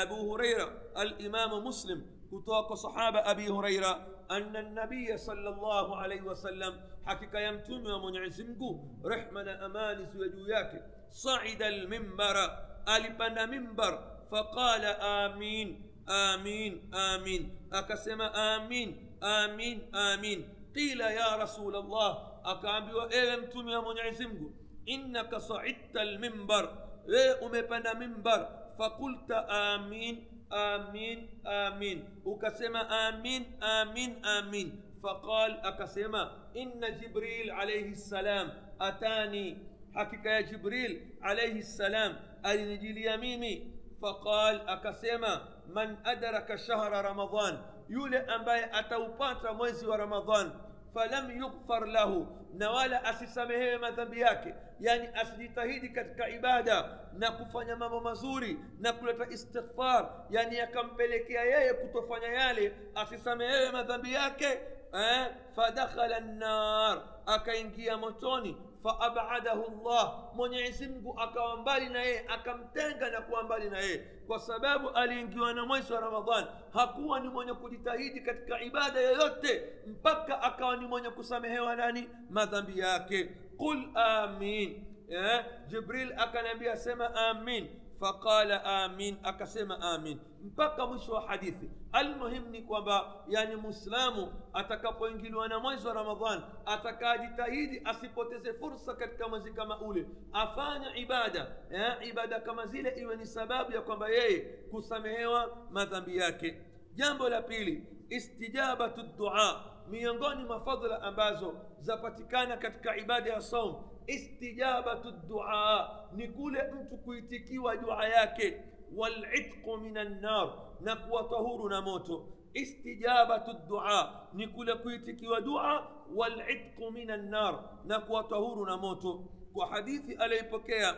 abu 0.02 0.16
hureira 0.16 0.74
alimamu 0.96 1.62
muslim 1.62 2.02
kutoka 2.30 2.78
sahaba 2.78 3.26
abi 3.26 3.48
hureira 3.48 4.06
anna 4.30 4.62
nabiya 4.62 5.18
salllahu 5.18 5.96
alaihi 5.96 6.24
wasallam 6.28 6.74
hakika 7.06 7.40
ya 7.42 7.54
mtume 7.54 7.92
wa 7.92 8.00
mwenyezi 8.00 8.44
mungu 8.44 9.00
rehma 9.04 9.44
na 9.44 9.60
amani 9.62 10.06
ziwe 10.06 10.30
juu 10.30 10.48
yake 10.50 10.78
saida 11.08 11.72
lmimbara 11.72 12.66
alipanda 12.86 13.48
mimbar 13.48 14.00
faqala 14.30 15.00
amin 15.24 15.84
amin 16.06 16.82
amin 16.92 17.52
akasema 17.72 18.34
amin 18.34 19.18
amin 19.22 19.82
amin 19.92 20.46
qila 20.74 21.12
ya 21.12 21.38
rasul 21.38 21.74
llah 21.74 22.18
akaambiwa 22.44 23.14
ewe 23.14 23.38
mtume 23.38 23.76
wa 23.76 23.82
mwenyezi 23.82 24.28
mungu 24.28 24.54
innaka 24.86 25.40
saidta 25.40 26.06
lmimbar 26.06 26.70
wewe 27.08 27.34
umepanda 27.34 27.94
mimbar 27.94 28.50
fakulta 28.78 29.48
amin 29.50 30.24
amin 30.50 32.06
ukasema 32.26 32.90
amin 32.90 33.46
amin 33.62 34.26
amin 34.26 34.84
faqal 35.02 35.60
akasema 35.64 36.32
inna 36.54 36.92
jibril 36.92 37.52
alaihi 37.52 37.96
ssalam 37.96 38.52
atani 38.80 39.58
hakika 39.94 40.30
ya 40.32 40.44
jibril 40.44 41.02
alaihi 41.22 41.64
ssalam 41.64 42.16
alinijilia 42.44 43.18
mimi 43.18 43.74
faqal 44.02 44.62
akasema 44.68 45.48
man 45.74 45.98
adraka 46.04 46.58
shahra 46.58 47.02
ramadan 47.02 47.58
yule 47.90 48.20
ambaye 48.20 48.66
ataupata 48.66 49.54
mwezi 49.54 49.88
wa 49.88 49.98
ramadan 49.98 50.52
falam 50.94 51.32
yughfar 51.38 51.88
lahu 51.88 52.28
na 52.54 52.72
wala 52.72 53.04
asisamehewe 53.04 53.78
madhambi 53.78 54.20
yake 54.22 54.54
yani 54.80 55.08
asijitahidi 55.14 55.90
katika 55.90 56.30
ibada 56.30 57.00
na 57.14 57.32
kufanya 57.32 57.76
mambo 57.76 58.00
mazuri 58.00 58.60
na 58.80 58.94
kuleta 58.94 59.28
istighfar 59.30 60.10
yani 60.30 60.58
yakampelekea 60.58 61.44
yeye 61.44 61.74
kutofanya 61.74 62.28
yale 62.28 62.74
asisamehewe 62.96 63.72
madhambi 63.72 64.14
yake 64.14 64.60
eh, 64.94 65.28
fadakhala 65.56 66.20
nnar 66.20 67.02
akaingia 67.26 67.98
motoni 67.98 68.58
faabadahu 68.84 69.82
llah 69.84 70.14
mwenyezi 70.36 70.88
mungu 70.88 71.20
akawa 71.20 71.58
mbali 71.58 71.90
na 71.90 72.02
yeye 72.02 72.26
akamtenga 72.28 73.10
na 73.10 73.22
kuwa 73.22 73.44
mbali 73.44 73.70
na 73.70 73.80
yeye 73.80 73.98
kwa 74.28 74.40
sababu 74.40 74.90
aliingiwa 74.90 75.54
na 75.54 75.66
mwezi 75.66 75.94
wa 75.94 76.00
ramadhan 76.00 76.46
hakuwa 76.74 77.20
ni 77.20 77.30
mwenye 77.30 77.54
kujitahidi 77.54 78.22
katika 78.22 78.62
ibada 78.62 79.00
yoyote 79.00 79.64
mpaka 79.88 80.42
akawa 80.42 80.78
ni 80.78 80.86
mwenye 80.88 81.10
kusamehewa 81.10 81.76
nani 81.76 82.10
madhambi 82.30 82.80
yake 82.80 83.24
qul 83.58 83.84
amin 83.96 84.86
eh? 85.10 85.46
jibril 85.68 86.14
akaniambia 86.18 86.78
sema 86.78 87.16
amin 87.16 87.68
فقال 88.02 88.52
آمين. 88.52 89.26
أكسم 89.26 89.72
آمين. 89.72 90.20
مبقى 90.44 90.90
مش 90.90 91.10
هو 91.10 91.20
حديثي 91.22 91.70
المهم 91.96 92.56
نكوا 92.56 93.02
يعني 93.28 93.56
مسلم 93.56 94.32
أتكبوا 94.56 95.08
إنجيل 95.08 95.36
وأنا 95.36 95.58
مايز 95.58 95.88
رمضان 95.88 96.44
أتكاد 96.68 97.36
تهيدي 97.38 97.90
أسيبوتز 97.90 98.48
فرصة 98.62 98.94
كما 98.94 99.40
زي 99.40 99.52
كما 99.52 99.82
أولي 99.82 100.06
أفان 100.36 100.82
عبادة 100.84 101.58
يا 101.72 101.84
عبادة 101.84 102.38
كما 102.40 102.66
زي 102.66 102.82
لإيواني 102.82 103.26
سباب 103.26 103.72
يكوا 103.72 103.96
با 103.96 104.08
يي 104.08 104.44
كسامهوا 104.74 105.46
ما 105.72 105.86
ذنبياك 105.86 106.56
جنبو 106.96 107.28
لبيلي 107.28 107.84
استجابة 108.14 108.96
الدعاء 108.98 109.79
miongoni 109.90 110.44
mwa 110.44 110.66
fadhila 110.66 111.02
ambazo 111.02 111.54
zapatikana 111.80 112.58
katika 112.58 112.98
ibada 112.98 113.30
ya 113.34 113.42
saum 113.42 113.76
istijabatu 114.08 115.12
dua 115.12 115.90
ni 116.16 116.28
kule 116.28 116.64
mtu 116.72 116.98
kuitikiwa 116.98 117.78
dua 117.78 118.08
yake 118.08 118.64
walitqu 118.96 119.78
min 119.78 119.98
annar 119.98 120.50
na 120.82 120.96
kuwa 120.96 121.24
tahuru 121.24 121.70
na 121.70 121.82
moto 121.82 122.28
istijabatu 122.54 123.54
dua 123.68 124.28
ni 124.34 124.48
kule 124.48 124.76
kuitikiwa 124.76 125.42
dua 125.42 125.92
walitqu 126.16 126.92
min 126.92 127.12
annar 127.12 127.64
na 127.86 128.00
kuwa 128.00 128.24
tahuru 128.24 128.66
na 128.66 128.78
moto 128.78 129.24
kwa 129.54 129.68
hadithi 129.68 130.14
aliyopokea 130.16 130.96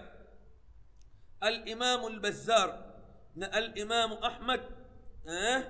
alimamu 1.40 2.10
lbazar 2.10 2.84
na 3.36 3.54
alimamu 3.54 4.18
ahmad 4.26 4.62
eh, 5.28 5.64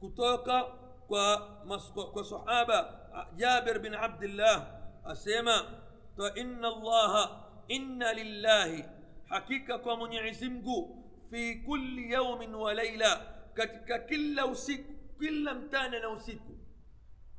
kutoka 0.00 0.66
kwa, 1.08 1.38
kwa 2.12 2.24
sahaba 2.24 2.94
jabir 3.36 3.78
bin 3.78 3.94
abdillah 3.94 4.66
asema 5.04 5.62
فإن 6.18 6.64
الله 6.64 7.14
إن 7.70 8.02
لله 8.02 8.70
حقيقة 9.30 9.76
كمنعزم 9.76 10.62
في 11.30 11.54
كل 11.66 11.98
يوم 11.98 12.54
وليلة 12.54 13.12
katika 13.54 13.98
kila 13.98 14.46
usiku 14.46 14.92
kila 15.18 15.54
mtana 15.54 15.98
na 16.00 16.10
usiku 16.10 16.52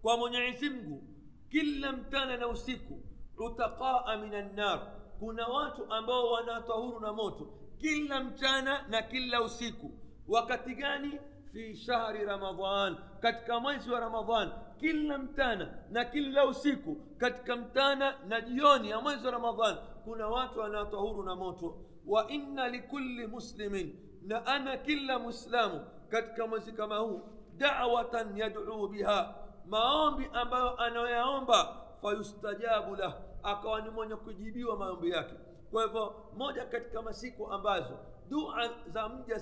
kwa 0.01 0.17
mwenyezi 0.17 0.69
mungu 0.69 1.03
kila 1.49 1.91
mtana 1.91 2.37
na 2.37 2.47
usiku 2.47 3.03
utaqaa 3.37 4.17
min 4.17 4.33
annar 4.35 4.91
kuna 5.19 5.47
watu 5.47 5.93
ambao 5.93 6.31
wanatahuru 6.31 6.99
na 6.99 7.13
moto 7.13 7.53
kila 7.77 8.23
mchana 8.23 8.87
na 8.87 9.01
kila 9.01 9.41
usiku 9.41 9.91
wakati 10.27 10.75
gani 10.75 11.19
fi 11.53 11.75
shahri 11.77 12.25
ramadan 12.25 12.97
katika 13.21 13.59
mwezi 13.59 13.91
wa 13.91 13.99
ramadhan 13.99 14.51
kila 14.77 15.17
mtana 15.17 15.77
na 15.89 16.05
kila 16.05 16.45
usiku 16.45 16.95
katika 17.17 17.55
mtana 17.55 18.15
na 18.27 18.41
jioni 18.41 18.89
ya 18.89 19.01
mwezi 19.01 19.25
wa 19.25 19.31
ramadhan 19.31 19.77
kuna 20.03 20.27
watu 20.27 20.59
wanaotahuru 20.59 21.23
na 21.23 21.35
moto. 21.35 21.77
Wa 22.05 22.27
inna 22.27 22.67
likulli 22.67 23.27
muslimin 23.27 23.95
na 24.21 24.45
ana 24.45 24.77
kila 24.77 25.19
mwislamu 25.19 25.85
katika 26.09 26.47
mwezi 26.47 26.71
kama 26.71 26.97
huu 26.97 27.21
dawatan 27.57 28.37
yaduu 28.37 28.87
biha 28.87 29.35
maombi 29.65 30.29
ambayo 30.33 30.77
anayoyaomba 30.77 31.75
fayustajabu 32.01 32.95
lah 32.95 33.13
akawa 33.43 33.81
ni 33.81 33.89
mwenye 33.89 34.15
kujibiwa 34.15 34.77
maombi 34.77 35.09
yake. 35.09 35.33
Kwa 35.71 35.83
hivyo 35.83 36.15
moja 36.37 36.65
katika 36.65 37.01
masiku 37.01 37.47
ambazo 37.51 37.99
dua 38.29 38.69
za 38.87 39.09
mja 39.09 39.37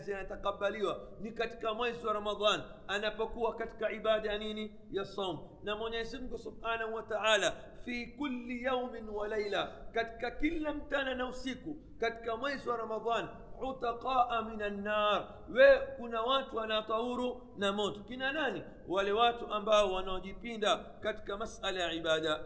zinatakabaliwa 0.00 0.94
zina, 0.94 1.04
zina 1.06 1.20
ni 1.20 1.32
katika 1.32 1.74
mwezi 1.74 2.06
wa 2.06 2.12
ramadhan 2.12 2.62
anapokuwa 2.88 3.54
katika 3.54 3.92
ibada 3.92 4.32
ya 4.32 4.38
nini 4.38 4.80
ya 4.90 5.04
saum 5.04 5.38
na 5.62 5.76
mwenyezi 5.76 6.18
mungu 6.18 6.38
subhanahu 6.38 6.94
wa 6.94 7.02
taala 7.02 7.52
fi 7.84 8.06
kulli 8.06 8.62
yaumin 8.62 9.08
wa 9.08 9.28
laila 9.28 9.66
katika 9.92 10.30
kila 10.30 10.74
mtana 10.74 11.14
na 11.14 11.28
usiku 11.28 11.76
katika 12.00 12.36
mwezi 12.36 12.68
wa 12.68 12.76
ramadhan 12.76 13.28
utaqaa 13.70 14.42
min 14.42 14.62
annar 14.62 15.34
we 15.48 15.78
kuna 15.96 16.22
watu 16.22 16.56
wanatauru 16.56 17.54
na 17.56 17.72
moto 17.72 18.00
kina 18.00 18.32
nani 18.32 18.62
wale 18.88 19.12
watu 19.12 19.46
ambao 19.46 19.92
wanaojipinda 19.92 20.76
katika 20.76 21.36
masala 21.36 21.80
ya 21.80 21.92
ibada 21.92 22.40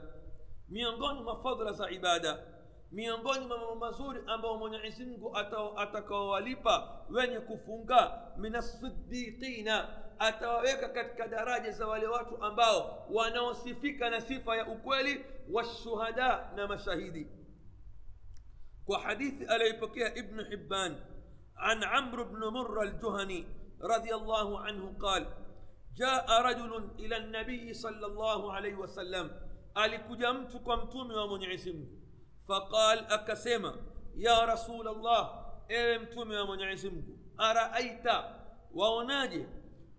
miongoni 0.69 1.21
mwa 1.21 1.43
fadhila 1.43 1.73
za 1.73 1.91
ibada 1.91 2.39
miongoni 2.93 3.47
mwa 3.47 3.59
mambo 3.59 3.75
mazuri 3.75 4.21
ambao 4.27 4.59
mwenyezi 4.59 5.05
mungu 5.05 5.37
atakaowalipa 5.77 7.05
wenye 7.11 7.41
kufunga 7.41 8.23
minasidiqina 8.37 9.89
atawaweka 10.19 10.89
katika 10.89 11.29
daraja 11.29 11.71
za 11.71 11.87
wale 11.87 12.07
watu 12.07 12.43
ambao 12.45 13.07
wanaosifika 13.11 14.11
na 14.11 14.21
sifa 14.21 14.57
ya 14.57 14.67
ukweli 14.67 15.25
washuhada 15.53 16.51
na 16.57 16.67
mashahidi 16.67 17.27
وحديث 18.89 19.51
أليبكي 19.51 20.07
ابن 20.07 20.45
حبان 20.51 20.97
عن 21.57 21.85
عمرو 21.85 22.25
بن 22.25 22.39
مر 22.49 22.83
الجهني 22.83 23.45
رضي 23.83 24.15
الله 24.15 24.61
عنه 24.61 24.99
قال 25.01 25.27
جاء 25.97 26.43
رجل 26.43 26.91
إلى 26.99 27.17
النبي 27.17 27.75
صلى 27.75 28.07
الله 28.07 28.53
عليه 28.53 28.75
وسلم 28.75 29.31
alikuja 29.75 30.33
mtu 30.33 30.61
kwa 30.61 30.77
فقال 32.49 32.99
أكسيما 32.99 33.75
يا 34.17 34.45
رسول 34.45 34.89
الله 34.89 35.47
إلمتم 35.71 36.33
يا 36.33 36.45
من 36.45 36.63
عزمك 36.63 37.05
أرأيت 37.41 38.07
وأناجي 38.73 39.47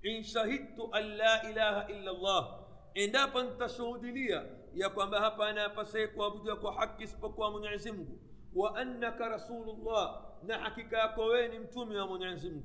إن 0.06 0.24
شهدت 0.24 0.80
أن 0.96 1.04
لا 1.04 1.50
إله 1.50 1.88
إلا 1.90 2.12
الله. 2.12 2.66
إن 2.98 3.12
دابن 3.12 3.58
تشهد 3.58 4.06
لي 4.06 4.26
يا 4.74 4.88
قم 4.88 5.10
بها 5.10 5.30
فانا 5.30 5.68
فسيك 5.68 6.18
وابدك 6.18 6.64
وحكي 6.64 7.06
سبك 7.06 7.40
ومن 7.40 7.68
عزمك 7.68 8.08
وأنك 8.54 9.22
رسول 9.22 9.70
الله 9.70 10.30
نحكك 10.46 10.94
أكوين 10.94 11.52
امتم 11.56 11.92
يا 11.92 12.06
من 12.06 12.24
عزمك 12.24 12.64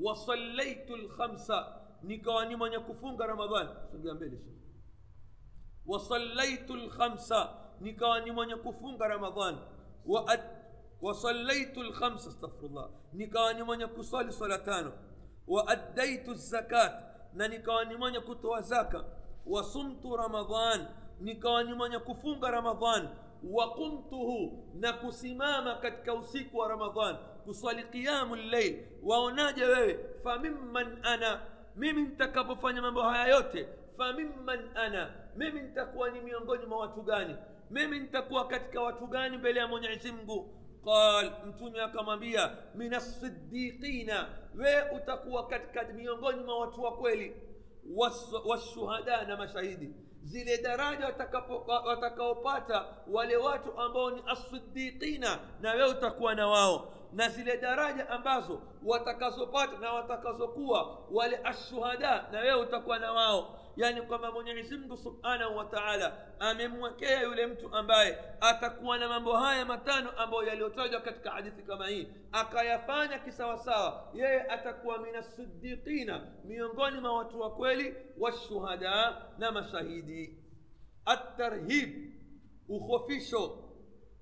وصليت 0.00 0.90
الخمسة 0.90 1.76
نكواني 2.04 2.56
من 2.56 2.72
يكفون 2.72 3.22
رمضان 3.22 3.68
وصليت 5.86 6.70
الخمسة 6.70 7.63
shekh 7.82 8.02
وصليت 8.04 8.18
الخمسة 8.18 8.20
نكاني 8.20 8.32
من 8.32 8.50
يكفون 8.50 9.02
رمضان 9.02 9.58
وأد 10.06 10.40
وصليت 11.02 11.78
الخمسة 11.78 12.28
استغفر 12.30 12.66
الله 12.66 12.90
نكاني 13.14 13.62
من 13.62 13.80
يكصلي 13.80 14.30
صلاتان 14.30 14.92
وأديت 15.46 16.28
الزكاة 16.28 17.00
نكاني 17.34 17.96
من 17.96 18.14
يكتوى 18.14 18.62
زكاة 18.62 19.04
وصمت 19.46 20.06
رمضان 20.06 20.86
نكاني 21.20 21.74
من 21.74 21.92
يكفون 21.92 22.44
رمضان 22.44 23.08
وقمته 23.44 24.28
نكسمام 24.74 25.80
كتكوسيك 25.82 26.54
ورمضان 26.54 27.16
كصلي 27.46 27.82
قيام 27.82 28.34
الليل 28.34 28.86
waonaje 29.02 29.64
wewe? 29.64 29.98
Famimman 30.24 30.98
ana. 31.04 31.40
Mimi 31.76 32.02
nitakapofanya 32.02 32.82
mambo 32.82 33.02
haya 33.02 33.26
yote 33.34 33.68
famimman 33.96 34.76
ana. 34.76 35.14
Mimi 35.36 35.62
nitakuwa 35.62 36.10
ni 36.10 36.20
miongoni 36.20 36.66
mwa 36.66 36.78
watu 36.78 37.02
gani? 37.02 37.36
Mimi 37.70 37.98
nitakuwa 38.00 38.46
katika 38.48 38.80
watu 38.80 39.06
gani 39.06 39.36
mbele 39.36 39.60
ya 39.60 39.68
mwenyezi 39.68 40.12
mungu? 40.12 40.60
Qal 40.84 41.32
mtume 41.46 41.82
akamwambia 41.82 42.56
minasidiqina 42.74 44.28
we 44.54 44.90
utakuwa 44.96 45.46
katika 45.46 45.82
miongoni 45.84 46.44
mwa 46.44 46.58
watu 46.58 46.82
wa 46.82 46.96
kweli. 46.96 47.36
Washuhada 48.44 49.24
na 49.24 49.36
mashahidi. 49.36 49.94
Zile 50.22 50.58
daraja 50.58 51.14
watakaopata 51.86 52.86
wale 53.08 53.36
watu 53.36 53.78
ambao 53.80 54.10
ni 54.10 54.22
asidiqina 54.26 55.38
na 55.60 55.72
wewe 55.72 55.90
utakuwa 55.90 56.34
na 56.34 56.46
wao 56.46 56.93
na 57.14 57.28
zile 57.28 57.56
daraja 57.56 58.08
ambazo 58.10 58.62
watakazopata 58.84 59.78
na 59.78 59.92
watakazokuwa 59.92 60.98
wale 61.10 61.40
ashuhada 61.44 62.28
na 62.32 62.40
wewe 62.40 62.60
utakuwa 62.62 62.98
na 62.98 63.12
wao 63.12 63.60
yani 63.76 64.02
kwamba 64.02 64.32
mwenyezi 64.32 64.76
mungu 64.76 64.96
subhanahu 64.96 65.56
wa 65.56 65.64
taala 65.64 66.16
amemwekea 66.40 67.22
yule 67.22 67.46
mtu 67.46 67.74
ambaye 67.74 68.18
atakuwa 68.40 68.98
na 68.98 69.08
mambo 69.08 69.36
haya 69.36 69.64
matano 69.64 70.10
ambayo 70.10 70.42
yaliyotajwa 70.42 71.00
katika 71.00 71.30
hadithi 71.30 71.62
kama 71.62 71.88
hii 71.88 72.08
akayafanya 72.32 73.18
kisawasawa 73.18 74.08
yeye 74.14 74.42
atakuwa 74.42 74.98
minasidiqina 74.98 76.26
miongoni 76.44 77.00
mwa 77.00 77.16
watu 77.16 77.40
wa 77.40 77.50
kweli 77.54 77.94
washuhada 78.18 79.22
na 79.38 79.52
mashahidi 79.52 80.38
atarhib 81.04 82.12
ukhofisho 82.68 83.58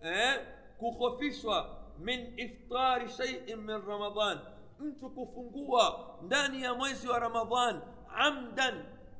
eh? 0.03 0.41
kukhofishwa 0.79 1.82
من 2.03 2.41
إفطار 2.41 3.07
شيء 3.07 3.57
من 3.57 3.75
رمضان. 3.75 4.38
أنتم 4.81 5.09
فنقوا 5.15 6.29
داني 6.29 6.61
يا 6.61 6.73
رمضان 7.11 7.83
عمدا. 8.09 8.71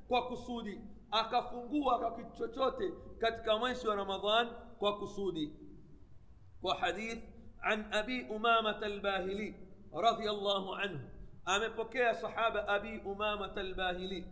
كوكسودي 0.09 0.81
اكفنقوا 1.13 2.01
كاكتشوتي 2.01 2.89
كتك 3.23 3.49
ميسي 3.63 3.89
رمضان 3.89 4.47
كوكسودي 4.81 5.53
وحديث 6.63 7.19
عن 7.61 7.95
أبي 7.95 8.37
أمامة 8.37 8.87
الباهلي 8.87 9.55
رضي 9.95 10.31
الله 10.31 10.77
عنه. 10.77 11.09
أمي 11.49 11.69
بكي 11.69 12.15
صحابة 12.15 12.61
أبي 12.77 13.03
أمامة 13.03 13.55
الباهلي. 13.57 14.25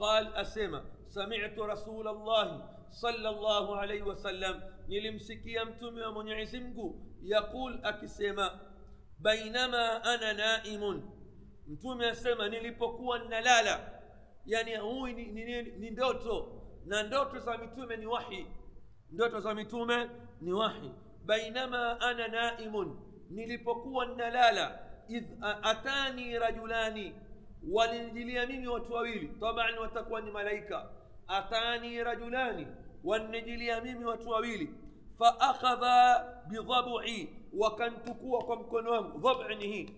قال 0.00 0.34
أسمع 0.34 0.82
سمعت 1.08 1.58
رسول 1.58 2.08
الله 2.08 2.68
صلى 2.90 3.28
الله 3.28 3.76
عليه 3.76 4.02
وسلم 4.02 4.75
nilimsikia 4.88 5.64
mtume 5.64 6.02
wa 6.02 6.12
mwenyezi 6.12 6.60
mungu 6.60 7.06
yaqul 7.22 7.78
akisema 7.82 8.60
bainama 9.18 10.04
ana 10.04 10.32
naimun. 10.32 11.02
Mtume 11.68 12.06
asema 12.08 12.48
nilipokuwa 12.48 13.18
nalala 13.18 13.92
yani 14.46 14.76
huyu 14.76 15.16
ni, 15.16 15.24
ni, 15.26 15.44
ni, 15.44 15.62
ni 15.62 15.90
ndoto. 15.90 16.62
Na 16.84 17.02
ndoto 17.02 17.38
za 17.38 17.58
mitume 17.58 17.96
ni 17.96 18.06
wahi. 18.06 18.46
Ndoto 19.10 19.40
za 19.40 19.54
mitume 19.54 20.10
ni 20.40 20.52
wahi. 20.52 20.90
Bainama 21.24 22.00
ana 22.00 22.28
naimun. 22.28 22.98
Nilipokuwa 23.30 24.06
nalala 24.06 24.78
idh 25.08 25.26
atani 25.62 26.38
rajulani. 26.38 27.14
Walinijilia 27.70 28.46
mimi 28.46 28.68
watu 28.68 28.92
wawili. 28.92 29.28
Taban 29.28 29.78
watakuwa 29.78 30.20
ni 30.20 30.30
malaika. 30.30 30.88
Atani 31.28 32.04
rajulani 32.04 32.66
wanijilia 33.06 33.80
mimi 33.80 34.04
watu 34.04 34.28
wawili 34.28 34.74
faakhadha 35.18 36.24
bidhabu'i 36.48 37.28
wakantukua 37.58 38.44
kwa 38.44 38.56
mkono 38.56 38.90
wangu 38.90 39.18
dhabni 39.18 39.66
hii 39.66 39.90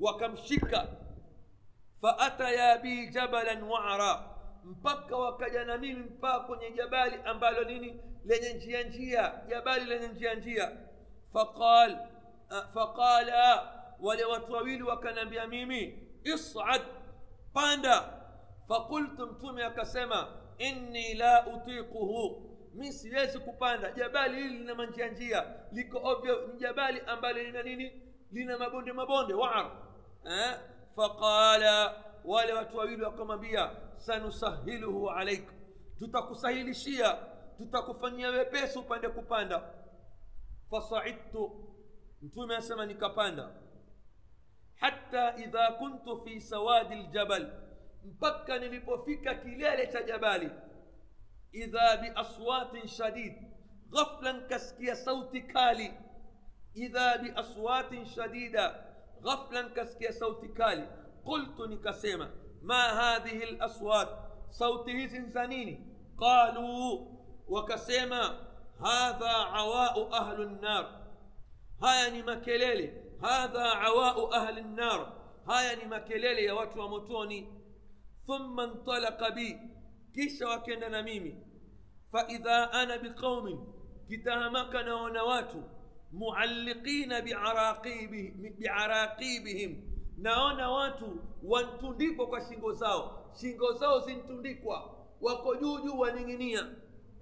wakamshika 0.00 0.88
faataya 2.00 2.78
bi 2.78 3.06
jabalan 3.08 3.62
wara 3.62 4.30
mpaka 4.64 5.16
wakaja 5.16 5.64
na 5.64 5.78
mimi 5.78 6.00
mpaka 6.02 6.40
kwenye 6.40 6.70
jabali 6.70 7.16
ambalo 7.24 7.64
nini 7.64 8.00
lenye 8.24 8.52
njia 8.54 8.82
njia 8.82 9.34
jabali 9.48 9.84
lenye 9.84 10.08
njia 10.08 10.34
njia 10.34 10.72
faqal 11.32 11.98
faqala 12.74 13.72
wale 14.00 14.24
watu 14.24 14.52
wawili 14.52 14.82
wakanambia 14.82 15.46
mimi 15.46 16.08
isad 16.24 16.82
panda 17.52 18.12
fakultu 18.68 19.26
mtume 19.26 19.64
akasema 19.64 20.28
inni 20.58 21.14
la 21.14 21.46
utiquhu 21.46 22.50
mi 22.74 22.92
siwezi 22.92 23.38
kupanda. 23.38 23.90
Jabali 23.92 24.42
hili 24.42 24.58
lina 24.58 24.74
manjia 24.74 25.08
njia. 25.08 25.54
Liko 25.72 26.00
ovyo 26.04 26.46
ni 26.46 26.58
jabali 26.58 27.00
ambalo 27.06 27.42
lina 27.42 27.62
nini? 27.62 28.02
Lina 28.32 28.58
mabonde 28.58 28.92
mabonde. 28.92 29.34
Waar 29.34 29.70
eh? 30.24 30.54
faqala 30.96 32.04
wale 32.24 32.52
watu 32.52 32.76
wawili 32.76 33.02
wakamwambia 33.02 33.70
sanusahiluhu 33.96 35.10
alaik. 35.10 35.48
Tutakusahilishia. 35.98 37.18
Tutakufanyia 37.58 38.30
wepesi 38.30 38.78
upande 38.78 39.08
kupanda. 39.08 39.62
Fasaidtu 40.70 41.70
mtume 42.22 42.56
asema 42.56 42.86
nikapanda. 42.86 43.48
Hatta 44.80 45.36
idha 45.36 45.72
kuntu 45.72 46.22
fi 46.24 46.40
sawadi 46.40 46.94
ljabal. 46.94 47.52
Mpaka 48.04 48.58
nilipofika 48.58 49.34
kilele 49.34 49.86
cha 49.86 50.02
jabali 50.02 50.50
إذا 51.54 51.94
بأصوات 51.94 52.86
شديد 52.86 53.34
غفلا 53.94 54.46
كسكي 54.50 54.94
صوت 54.94 55.36
كالي. 55.36 55.92
إذا 56.76 57.16
بأصوات 57.16 58.06
شديدة 58.06 58.94
غفلا 59.22 59.68
كسكي 59.68 60.12
صوت 60.12 60.44
كالي. 60.44 60.88
قلت 61.24 61.60
نكسيما 61.60 62.30
ما 62.62 62.84
هذه 63.00 63.44
الأصوات؟ 63.44 64.08
صوت 64.50 64.90
زنزانيني 64.90 65.94
قالوا 66.18 67.06
وكسيما 67.48 68.24
هذا 68.80 69.32
عواء 69.32 70.12
أهل 70.12 70.40
النار. 70.42 71.04
هاني 71.82 72.22
مكليلي 72.22 73.04
هذا 73.22 73.62
عواء 73.62 74.34
أهل 74.34 74.58
النار. 74.58 75.24
هاني 75.48 75.84
مكليلي 75.84 76.44
يا 76.44 76.52
وقت 76.52 76.76
ثم 78.26 78.60
انطلق 78.60 79.34
بي 79.34 79.73
kisha 80.14 80.48
wakenda 80.48 80.88
na 80.88 81.02
mimi 81.02 81.36
faidha 82.12 82.72
ana 82.72 82.98
biqaumin 82.98 83.58
kitahamaka 84.08 84.82
naona 84.82 85.24
watu 85.24 85.62
mualliqina 86.12 87.20
biaraqibihim 88.58 89.82
naona 90.18 90.70
watu 90.70 91.18
wantundikwa 91.42 92.26
kwa 92.26 92.40
shingo 92.40 92.72
zao 92.72 93.30
shingo 93.40 93.72
zao 93.72 94.00
zintundikwa 94.00 94.94
wako 95.20 95.56
juu 95.56 95.80
juu 95.80 95.98
waning'inia 95.98 96.66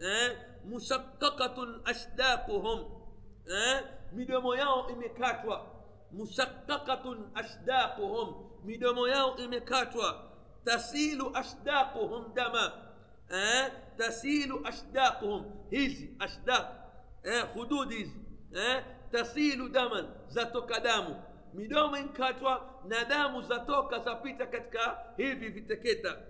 eh? 0.00 0.36
mushakkakatun 0.64 1.80
ashdaquhum 1.84 2.80
eh? 3.46 3.82
midomo 4.12 4.56
yao 4.56 4.90
imekatwa 4.90 5.66
mushakkakatun 6.12 7.30
ashdaquhum 7.34 8.34
midomo 8.64 9.08
yao 9.08 9.36
imekatwa 9.36 10.31
تسيل 10.66 11.36
أشداقهم 11.36 12.34
دما. 12.34 12.72
أه؟ 13.30 13.72
تسيل 13.98 14.66
أشداقهم. 14.66 15.66
هذي 15.72 16.16
أشداق. 16.20 16.92
أه؟ 17.26 17.42
خدود 17.54 17.92
هذي 17.92 18.10
أه؟ 18.56 18.84
تسيل 19.12 19.72
دما. 19.72 20.08
زتوك 20.28 20.72
دامو. 20.72 21.14
مدوم 21.54 21.94
انكاتوا 21.94 22.56
ندامو 22.84 23.40
زتوك 23.40 23.94
زبيتا 23.94 24.44
كتكا. 24.44 25.14
هيفي 25.18 25.52
في 25.52 25.60
تكيتا. 25.60 26.24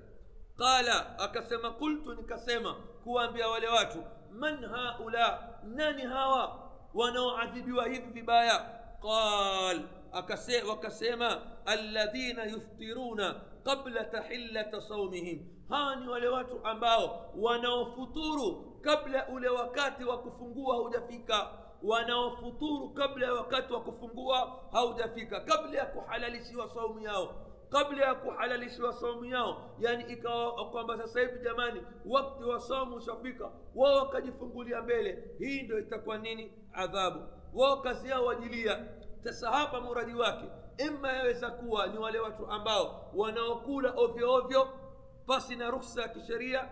قال 0.59 0.88
أكسما 1.18 1.68
قلت 1.68 2.07
نكسما. 2.07 2.75
كوان 3.05 3.31
بيا 3.33 3.47
ولواتو. 3.47 4.01
من 4.31 4.64
هؤلاء؟ 4.64 5.61
ناني 5.64 6.07
هوا. 6.09 6.47
ونوع 6.95 7.45
ذبي 7.45 7.73
وهيفي 7.73 8.12
في 8.12 8.23
بايا. 8.23 8.83
قال 9.03 9.87
أكسي 10.12 10.62
وكسيما 10.62 11.42
الذين 11.68 12.38
يفطرون 12.38 13.52
qabla 13.64 14.05
tahillata 14.05 14.81
saumihim 14.81 15.46
hawa 15.68 15.96
ni 15.96 16.09
wale 16.09 16.29
watu 16.29 16.64
ambao 16.64 17.31
wanaofuturu 17.38 18.79
kabla 18.81 19.29
ule 19.29 19.48
wakati 19.48 20.05
wa 20.05 20.18
kufungua 20.18 20.75
haujafika 20.77 21.51
wanaofuturu 21.83 22.88
kabla 22.90 23.27
ya 23.27 23.33
wakati 23.35 23.72
wa 23.72 23.81
kufungua 23.81 24.61
haujafika 24.72 25.40
kabla 25.40 25.79
ya 25.79 25.87
kuhalalishiwa 25.87 26.68
saumu 26.68 27.01
yao 27.01 27.35
kabla 27.70 28.05
ya 28.05 28.14
kuhalalishiwa 28.14 28.92
saumu 28.92 29.25
yao 29.25 29.70
yani 29.79 30.05
ikawa 30.12 30.70
kwamba 30.70 30.98
sasa 30.98 31.20
hivi 31.20 31.44
jamani 31.44 31.83
wakati 32.07 32.44
wa 32.44 32.61
saumu 32.61 32.96
ushafika 32.96 33.51
wao 33.75 33.96
wakajifungulia 33.98 34.83
mbele 34.83 35.25
hii 35.38 35.62
ndio 35.62 35.79
itakuwa 35.79 36.18
nini 36.18 36.53
adhabu 36.72 37.20
wao 37.55 37.77
kazi 37.77 38.09
yao 38.09 38.25
wajilia 38.25 38.85
sasa 39.25 39.51
hapa 39.51 39.81
muradi 39.81 40.14
wake 40.14 40.44
ima 40.78 41.12
yaweza 41.12 41.50
kuwa 41.50 41.87
ni 41.87 41.98
wale 41.98 42.18
watu 42.18 42.46
ambao 42.46 43.11
wanaokula 43.14 43.92
ovyo 43.96 44.32
ovyo 44.35 44.68
pasi 45.26 45.56
na 45.56 45.70
ruhusa 45.70 46.02
ya 46.02 46.08
kisheria 46.08 46.68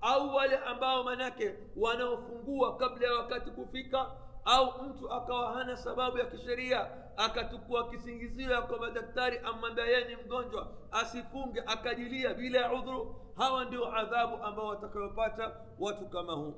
au 0.00 0.34
wale 0.34 0.56
ambao 0.56 1.04
manake 1.04 1.54
wanaofungua 1.76 2.76
kabla 2.76 3.06
ya 3.08 3.14
wakati 3.14 3.50
kufika 3.50 4.10
au 4.44 4.82
mtu 4.82 5.12
akawa 5.12 5.52
hana 5.52 5.76
sababu 5.76 6.18
ya 6.18 6.24
kisheria 6.24 6.90
akatukua 7.16 7.90
kisingizio 7.90 8.62
kwamba 8.62 8.90
daktari 8.90 9.38
amwambia 9.38 9.84
yeye 9.84 10.04
ni 10.04 10.16
mgonjwa 10.16 10.68
asifunge 10.92 11.60
akajilia 11.66 12.34
bila 12.34 12.60
ya 12.60 12.72
udhuru. 12.72 13.20
Hawa 13.36 13.64
ndio 13.64 13.96
adhabu 13.96 14.42
ambao 14.42 14.66
watakayopata 14.66 15.56
watu 15.78 16.06
kama 16.08 16.32
huu. 16.32 16.54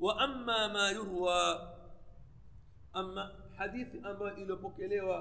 Wa 0.00 0.18
ama 0.18 0.68
ma 0.68 0.90
yurwa 0.90 1.68
حديث 3.58 4.06
أما 4.06 4.28
إلى 4.32 4.54
بوكيليوا 4.54 5.18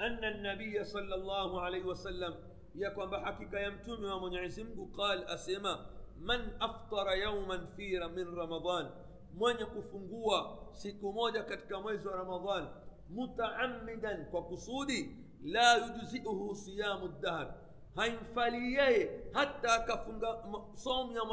أن 0.00 0.24
النبي 0.24 0.84
صلى 0.84 1.14
الله 1.14 1.60
عليه 1.60 1.84
وسلم 1.84 2.34
يكون 2.74 3.10
بحقيقة 3.10 3.58
يمتون 3.58 4.12
ومن 4.12 4.36
عزمه 4.36 4.88
قال 4.98 5.24
أسيما 5.24 5.86
من 6.18 6.62
أفطر 6.62 7.10
يوما 7.12 7.66
فيرا 7.76 8.06
من 8.06 8.34
رمضان؟ 8.34 8.90
من 9.34 9.50
يقفنقوا 9.50 10.72
سيكموجا 10.72 11.40
كتكميز 11.42 12.06
رمضان 12.06 12.68
متعمدا 13.10 14.30
وقصودي 14.32 15.16
لا 15.42 15.76
يجزئه 15.76 16.52
صيام 16.52 17.04
الدهر. 17.04 17.54
هين 17.98 18.18
فليه 18.36 19.24
حتى 19.34 19.78
كفنقا 19.88 20.72
صوم 20.74 21.16
يوم 21.16 21.30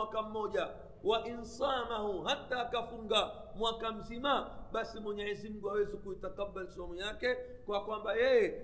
وإن 1.04 1.44
صامه 1.44 2.30
حتى 2.30 2.70
كفنقا 2.74 3.54
مكمزما 3.56 4.61
basi 4.74 5.00
mwenyezi 5.00 5.50
mungu 5.50 5.68
hawezi 5.68 5.98
kuitakabali 5.98 6.72
somu 6.72 6.96
yake 6.96 7.36
kwa 7.66 7.86
kwamba 7.86 8.16
yeye 8.16 8.62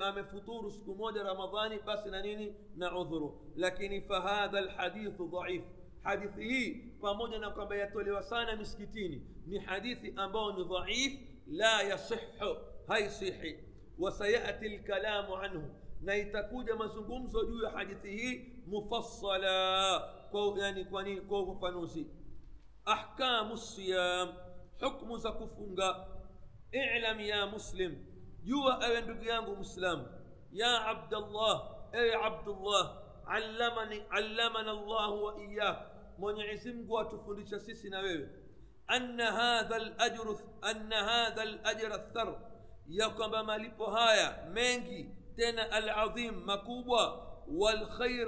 amefuturu 0.00 0.58
ame 0.58 0.70
siku 0.70 0.94
moja 0.94 1.22
ramadhani 1.22 1.78
basi 1.86 2.08
na 2.08 2.22
nini 2.22 2.54
na 2.76 2.98
udhuru 2.98 3.52
lakini 3.56 4.00
fahadha 4.00 4.60
lhadithu 4.60 5.26
dhaif 5.26 5.62
hadithi 6.02 6.44
hii 6.44 6.70
pamoja 7.00 7.38
na 7.38 7.50
kwamba 7.50 7.76
yatolewa 7.76 8.22
sana 8.22 8.56
misikitini 8.56 9.26
ni 9.46 9.58
hadithi 9.58 10.12
ambayo 10.16 10.52
ni 10.52 10.64
dhaif 10.64 11.12
la 11.46 11.82
yasihu 11.82 12.56
haisihi 12.86 13.58
wasayati 13.98 14.68
lkalamu 14.68 15.36
anhu 15.36 15.62
na 16.00 16.16
itakuja 16.16 16.76
mazungumzo 16.76 17.44
juu 17.44 17.62
ya 17.64 17.70
hadithi 17.70 18.10
hii 18.16 18.46
mufassala 18.66 20.00
kwa 20.30 20.54
yani 20.58 20.84
kwa 20.84 21.02
nini 21.02 21.20
kwa 21.20 21.42
ufafanuzi 21.42 22.06
ahkamu 22.84 23.56
siyam 23.56 24.28
hukmu 24.80 25.18
za 25.18 25.32
kufunga 25.32 26.06
ilam 26.72 27.20
ya 27.20 27.46
muslim 27.46 27.96
jua 28.42 28.80
ewe 28.88 29.00
ndugu 29.00 29.24
yangu 29.24 29.56
mwislamu 29.56 30.08
ya 30.52 30.86
abdallah 30.86 31.70
ewe 31.92 32.14
abdullah 32.14 33.02
allamani 33.26 34.02
allamana 34.10 34.72
llahu 34.72 35.24
wa 35.24 35.42
iyak 35.42 35.78
mwenyezi 36.18 36.72
mungu 36.72 36.98
atufundisha 37.00 37.60
sisi 37.60 37.90
na 37.90 37.98
wewe 37.98 38.28
anna 38.86 39.32
hadha 39.32 39.78
lajru 39.78 40.40
anna 40.62 41.04
hadha 41.04 41.44
lajra 41.44 41.98
thar 41.98 42.40
ya 42.88 43.10
kwamba 43.10 43.44
malipo 43.44 43.86
haya 43.86 44.46
mengi 44.52 45.10
tena 45.36 45.72
aladhim 45.72 46.34
makubwa 46.44 47.24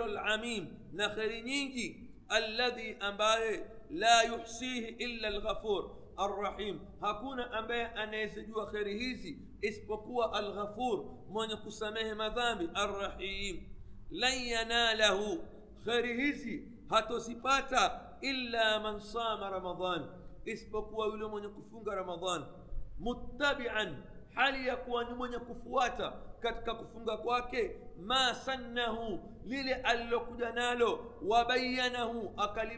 alamim 0.05 0.67
na 0.93 1.09
kheri 1.09 1.43
nyingi 1.43 2.11
alladhi 2.29 2.97
ambaye 3.01 3.67
la 3.91 4.23
yuhsihi 4.23 4.87
illa 4.89 5.31
lghafur 5.31 5.91
الرحيم. 6.25 6.81
هكونا 7.03 7.59
أمبيا 7.59 8.05
أن 8.05 8.15
يسجوا 8.15 8.65
خيرهيسي 8.73 9.51
اسبقوا 9.65 10.39
الغفور 10.39 11.25
من 11.31 11.51
يقسمه 11.51 12.15
مذامي 12.15 12.65
الرحيم 12.65 13.69
لن 14.11 14.33
يناله 14.33 15.39
خيرهيسي 15.85 16.69
هاتو 16.93 17.19
سيباتا 17.19 18.19
إلا 18.25 18.79
من 18.79 18.99
صام 18.99 19.45
رمضان 19.45 20.11
اسبقوا 20.49 21.05
ولو 21.05 21.29
من 21.29 21.43
يقفون 21.45 21.89
رمضان 21.89 22.47
متبعا 22.99 24.05
حاليا 24.37 24.75
كوان 24.75 25.19
من 25.19 25.33
يقفواتا 25.33 26.37
كتك 26.43 26.65
كفونغا 26.65 27.17
كواكي 27.17 27.71
ما 27.99 28.33
سنه 28.33 28.97
للي 29.47 29.93
ألوك 29.93 30.29
جناله 30.29 31.01
وبينه 31.23 32.35
أكل 32.39 32.71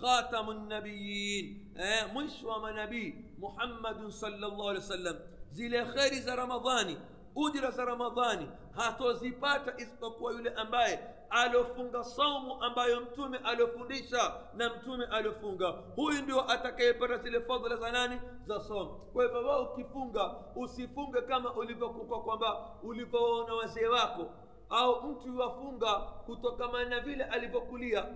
خاتم 0.00 0.50
النبيين 0.50 1.69
eh, 1.82 2.06
mwisho 2.12 2.48
wa 2.48 2.58
manabii 2.58 3.14
muhammadun 3.38 4.10
salllah 4.10 4.50
alih 4.52 4.60
wa 4.74 4.80
sallam 4.80 5.16
zile 5.50 5.84
kheri 5.84 6.20
za 6.20 6.36
ramadhani 6.36 6.96
ujira 7.36 7.70
za 7.70 7.84
ramadhani 7.84 8.48
hatozipata 8.76 9.74
isipokuwa 9.78 10.32
yule 10.32 10.50
ambaye 10.50 10.98
aliofunga 11.30 12.04
saumu 12.04 12.62
ambayo 12.64 13.00
mtume 13.00 13.38
aliofundisha 13.44 14.34
na 14.54 14.74
mtume 14.74 15.04
aliofunga 15.04 15.68
huyu 15.96 16.22
ndio 16.22 16.50
atakayepata 16.50 17.18
zile 17.18 17.40
fadhila 17.40 17.76
za 17.76 17.90
nani 17.92 18.20
za 18.46 18.60
saumu 18.60 18.90
kwa 19.12 19.24
hivyo 19.24 19.46
wao 19.48 19.62
ukifunga 19.64 20.34
usifunge 20.56 21.20
kama 21.22 21.54
ulivyokuka 21.54 22.16
kwamba 22.18 22.70
ulivyoona 22.82 23.54
wazee 23.54 23.86
wako 23.86 24.30
au 24.70 25.02
mtu 25.02 25.38
wafunga 25.38 25.94
kutokamana 26.00 26.88
na 26.90 27.00
vile 27.00 27.24
alivyokulia 27.24 28.06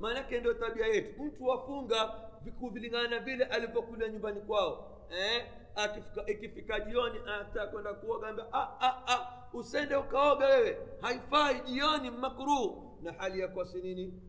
maanake 0.00 0.40
ndio 0.40 0.54
tabia 0.54 0.86
yetu 0.86 1.22
mtu 1.22 1.46
wafunga 1.46 2.14
kuvilingana 2.50 3.08
vilingana 3.08 3.24
vile 3.24 3.44
alivyokulia 3.44 4.08
nyumbani 4.08 4.40
kwao. 4.40 5.06
Eh? 5.10 5.46
akifika 5.74 6.26
ikifika 6.26 6.80
jioni 6.80 7.18
anataka 7.18 7.66
kwenda 7.66 7.94
kuoga 7.94 8.28
ambia 8.28 8.52
ah, 8.52 8.80
ah, 8.80 9.02
ah, 9.06 9.48
usende 9.52 9.96
ukaoga 9.96 10.46
wewe. 10.46 10.78
Haifai 11.00 11.60
jioni 11.60 12.10
makruhu 12.10 12.98
na 13.02 13.12
hali 13.12 13.40
ya 13.40 13.48
kuwa 13.48 13.66
si 13.66 13.82
nini? 13.82 14.22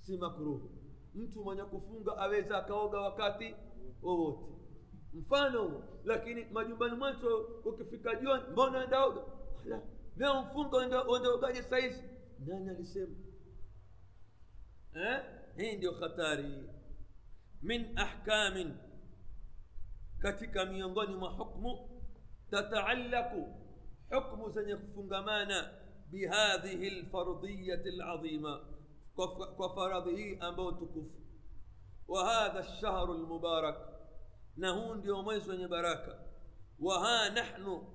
Si 0.00 0.16
makruh. 0.16 0.60
Mtu 1.14 1.44
mwenye 1.44 1.62
kufunga 1.62 2.16
aweza 2.16 2.58
akaoga 2.58 3.00
wakati 3.00 3.54
wowote. 4.02 4.44
Mfano 5.14 5.62
huo 5.68 5.82
lakini 6.04 6.44
majumbani 6.44 6.96
mwetu 6.96 7.36
ukifika 7.64 8.14
jioni 8.14 8.42
mbona 8.52 8.84
endaoga 8.84 9.22
leo 10.16 10.42
mfunga 10.42 10.82
endaogaje 10.82 11.62
sahizi 11.62 12.02
nani 12.46 12.70
alisema? 12.70 13.14
Eh? 14.94 15.20
hii 15.56 15.76
ndio 15.76 15.92
hatari 15.92 16.68
min 17.64 17.98
ahkamin 17.98 18.76
katika 20.18 20.64
miongoni 20.66 21.16
mwa 21.16 21.30
hukmu 21.30 22.02
tataalaku 22.50 23.54
hukmu 24.10 24.50
zenye 24.50 24.76
kufungamana 24.76 25.70
bihadhihi 26.10 26.90
lfardiyati 26.90 27.90
ladhima 27.90 28.60
kwa 29.56 29.74
faradhi 29.74 30.16
hii 30.16 30.38
ambayo 30.40 30.72
tukufu 30.72 31.20
wa 32.08 32.24
hadha 32.34 32.60
lshahru 32.60 33.14
lmubarak 33.14 33.76
na 34.56 34.70
huu 34.70 34.94
ndio 34.94 35.22
mwezi 35.22 35.50
wenye 35.50 35.68
baraka 35.68 36.18
wa 36.80 37.00
ha 37.06 37.30
nahnu 37.30 37.86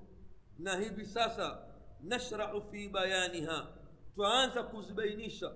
na 0.58 0.76
hivi 0.78 1.06
sasa 1.06 1.68
nashrau 2.02 2.72
fi 2.72 2.90
bayaniha 2.90 3.68
twaanza 4.16 4.64
kuzibainisha 4.64 5.52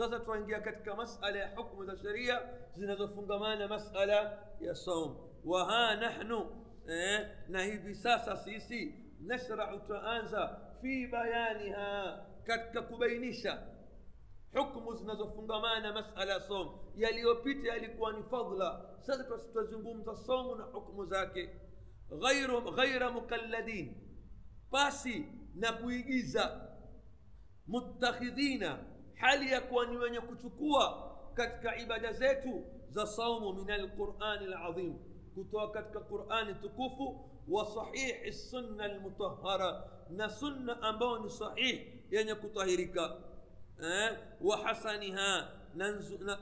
sasa 0.00 0.20
twaingia 0.20 0.60
katika 0.60 0.94
masala 0.94 1.38
ya 1.38 1.56
hukmu 1.56 1.84
za 1.84 1.96
sheria 1.96 2.40
zinazofungamana 2.76 3.68
masala 3.68 4.38
ya 4.60 4.74
saum 4.74 5.16
wa 5.44 5.64
ha 5.64 5.96
nahnu 5.96 6.64
eh, 6.88 7.28
na 7.48 7.62
hivi 7.62 7.94
sasa 7.94 8.36
sisi 8.36 8.94
nashrau 9.20 9.80
twaanza 9.80 10.60
fi 10.80 11.06
bayaniha 11.06 12.26
katika 12.44 12.82
kubainisha 12.82 13.62
hukmu 14.54 14.94
zinazofungamana 14.94 15.92
masala 15.92 16.32
ya 16.32 16.40
som 16.40 16.68
yaliyopita 16.96 17.68
yalikuwa 17.68 18.12
ni 18.12 18.22
fadla 18.22 18.96
sasa 19.00 19.24
tutazungumza 19.24 20.16
somu 20.16 20.54
na 20.54 20.64
hukmu 20.64 21.06
zake 21.06 21.50
ghairu 22.20 22.60
ghaira 22.60 23.10
mukalladin 23.10 23.96
pasi 24.70 25.26
na 25.54 25.72
kuigiza 25.72 26.70
muttakhidhina 27.66 28.89
hali 29.20 29.52
ya 29.52 29.60
kuwa 29.60 29.86
ni 29.86 29.96
wenye 29.96 30.20
kuchukua 30.20 31.10
katika 31.34 31.76
ibada 31.78 32.12
zetu 32.12 32.64
za 32.88 33.06
saumu 33.06 33.52
min 33.52 33.70
alqurani 33.70 34.54
alazim 34.54 34.94
kutoka 35.34 35.68
katika 35.82 36.00
qurani 36.00 36.54
tukufu 36.54 37.30
wa 37.48 37.66
sahihi 37.66 38.32
sunna 38.32 38.84
almutahara 38.84 39.84
na 40.10 40.28
sunna 40.30 40.82
ambayo 40.82 41.18
ni 41.18 41.30
sahihi 41.30 42.02
yenye 42.10 42.34
kutahirika 42.34 43.16
eh, 43.82 44.18
wa 44.40 44.56
hasaniha 44.56 45.48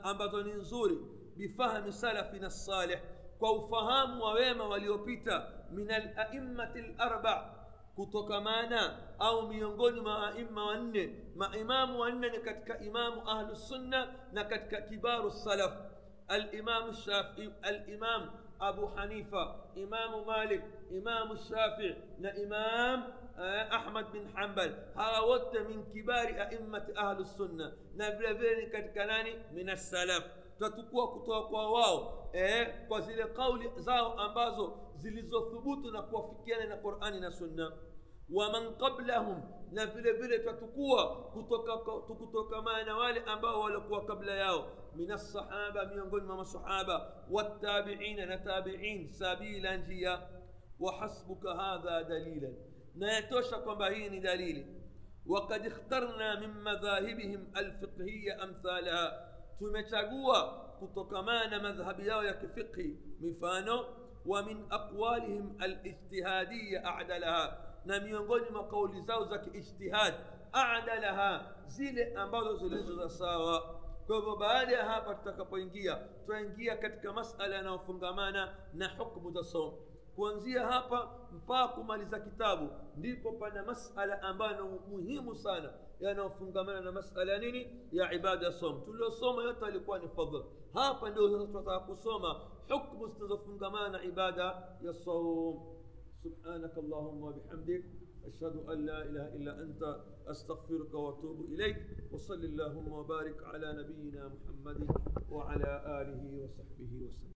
ambazo 0.03 0.43
ni 0.43 0.53
nzuri 0.53 0.97
bifahmi 1.37 1.93
salafina 1.93 2.49
salih 2.49 2.99
kwa 3.39 3.51
ufahamu 3.53 4.23
wa 4.23 4.33
wema 4.33 4.67
waliopita 4.67 5.51
min 5.71 5.91
alaimati 5.91 6.81
larba 6.81 7.58
كتوكمانا 7.99 8.97
أو 9.21 9.47
ميونغون 9.47 9.99
ما 10.03 10.35
ايما 10.35 10.63
ون 10.63 10.93
ما 11.35 11.61
إمام 11.61 11.95
ون 11.95 12.21
نكتك 12.21 12.71
إمام 12.71 13.19
أهل 13.19 13.51
السنة 13.51 14.11
نكتك 14.33 14.85
كبار 14.89 15.27
السلف 15.27 15.73
الإمام 16.31 16.89
الشافعي 16.89 17.51
الإمام 17.65 18.29
أبو 18.61 18.87
حنيفة 18.87 19.55
إمام 19.77 20.27
مالك 20.27 20.63
إمام 20.91 21.31
الشافعي 21.31 21.95
إمام 22.45 23.03
أحمد 23.73 24.11
بن 24.11 24.27
حنبل 24.35 24.75
هاوت 24.95 25.57
من 25.57 25.83
كبار 25.93 26.27
أئمة 26.27 26.87
أهل 26.97 27.19
السنة 27.19 27.73
نبلبل 27.95 28.69
كتكناني 28.73 29.33
من 29.53 29.69
السلف 29.69 30.23
tutatukua 30.59 31.07
kutoka 31.11 31.47
kwa 31.49 31.71
wao 31.71 32.29
eh, 32.33 32.87
kwa 32.87 33.01
zile 33.01 33.23
kauli 33.25 33.69
zao 33.75 34.13
ambazo 34.13 34.77
zilizothubutu 34.95 35.91
na 35.91 36.01
kuwafikiana 36.01 36.65
na 36.65 36.77
qurani 36.77 37.19
na 37.19 37.31
sunna 37.31 37.71
waman 38.33 38.75
qablahum 38.75 39.41
na 39.71 39.85
vile 39.85 40.11
vile 40.13 40.39
twatukua 40.39 41.15
kutoka 41.33 41.77
kutokamana 41.77 42.83
na 42.83 42.97
wale 42.97 43.19
ambao 43.25 43.59
walikuwa 43.61 44.05
kabla 44.05 44.33
yao 44.33 44.67
min 44.95 45.11
alsahaba 45.11 45.85
miongoni 45.85 46.25
mwa 46.25 46.35
masahaba 46.37 47.13
wattabiina 47.31 48.25
na 48.25 48.37
tabiin 48.37 49.07
sabila 49.07 49.77
njia 49.77 50.21
wahasbuka 50.79 51.55
hadha 51.55 52.03
dalilan 52.03 52.55
na 52.95 53.13
yatosha 53.13 53.57
kwamba 53.57 53.89
hii 53.89 54.09
ni 54.09 54.19
dalili 54.19 54.79
وقد 55.25 55.65
اخترنا 55.65 56.39
من 56.39 56.63
مذاهبهم 56.63 57.53
الفقهية 57.57 58.43
أمثالها 58.43 59.28
tumechagua 59.59 60.43
kutokamana 60.79 61.59
madhhabi 61.59 62.07
yao 62.07 62.23
ya 62.23 62.33
kifiqhi 62.33 62.97
mifano 63.19 63.85
wa 64.25 64.43
min 64.43 64.65
aqwalihim 64.69 65.55
alijtihadiya 65.59 66.95
adalaha 66.97 67.57
na 67.85 67.99
miongoni 67.99 68.49
mwa 68.49 68.67
kauli 68.67 69.01
zao 69.01 69.25
za 69.25 69.37
kiijtihad 69.39 70.13
adalaha 70.51 71.55
zile 71.67 72.13
ambazo 72.15 72.55
zilizo 72.57 72.95
za 72.95 73.09
sawa 73.09 73.79
kwa 74.07 74.15
hivyo 74.15 74.35
baada 74.35 74.71
ya 74.77 74.85
hapa 74.85 75.15
tutakapoingia 75.15 75.95
tutaingia 75.95 76.77
katika 76.77 77.13
masala 77.13 77.55
yanayofungamana 77.55 78.55
na 78.73 78.87
hukmu 78.87 79.31
za 79.31 79.43
som 79.43 79.73
kuanzia 80.15 80.67
hapa 80.67 81.09
mpaka 81.31 81.67
kumaliza 81.73 82.19
kitabu 82.19 82.69
ndipo 82.97 83.31
pana 83.31 83.63
masala 83.63 84.21
ambayo 84.21 84.65
muhimu 84.89 85.35
sana 85.35 85.73
yanayofungamana 85.99 86.81
na 86.81 86.91
masala 86.91 87.33
ya 87.33 87.39
nini 87.39 87.67
ya 87.91 88.13
ibada 88.13 88.45
ya 88.45 88.51
som 88.51 88.81
tuliosoma 88.85 89.43
yote 89.43 89.65
alikuwa 89.65 89.99
ni 89.99 90.07
fadhla 90.07 90.43
hapa 90.73 91.09
ndio 91.09 91.29
sasa 91.29 91.45
tunataka 91.47 91.79
kusoma 91.79 92.41
hukmu 92.69 93.07
zinazofungamana 93.07 93.89
na 93.89 94.03
ibada 94.03 94.43
ya 94.81 94.93
saum 94.93 95.79
سبحانك 96.23 96.77
اللهم 96.77 97.23
وبحمدك 97.23 97.83
أشهد 98.27 98.55
أن 98.69 98.85
لا 98.85 98.99
إله 99.07 99.35
إلا 99.35 99.61
أنت 99.63 99.81
أستغفرك 100.27 100.93
وأتوب 100.93 101.45
إليك 101.55 101.77
وصل 102.11 102.43
اللهم 102.43 102.91
وبارك 102.91 103.43
على 103.43 103.67
نبينا 103.79 104.27
محمد 104.27 104.87
وعلى 105.31 105.71
آله 106.01 106.23
وصحبه 106.43 106.91
وسلم 107.07 107.27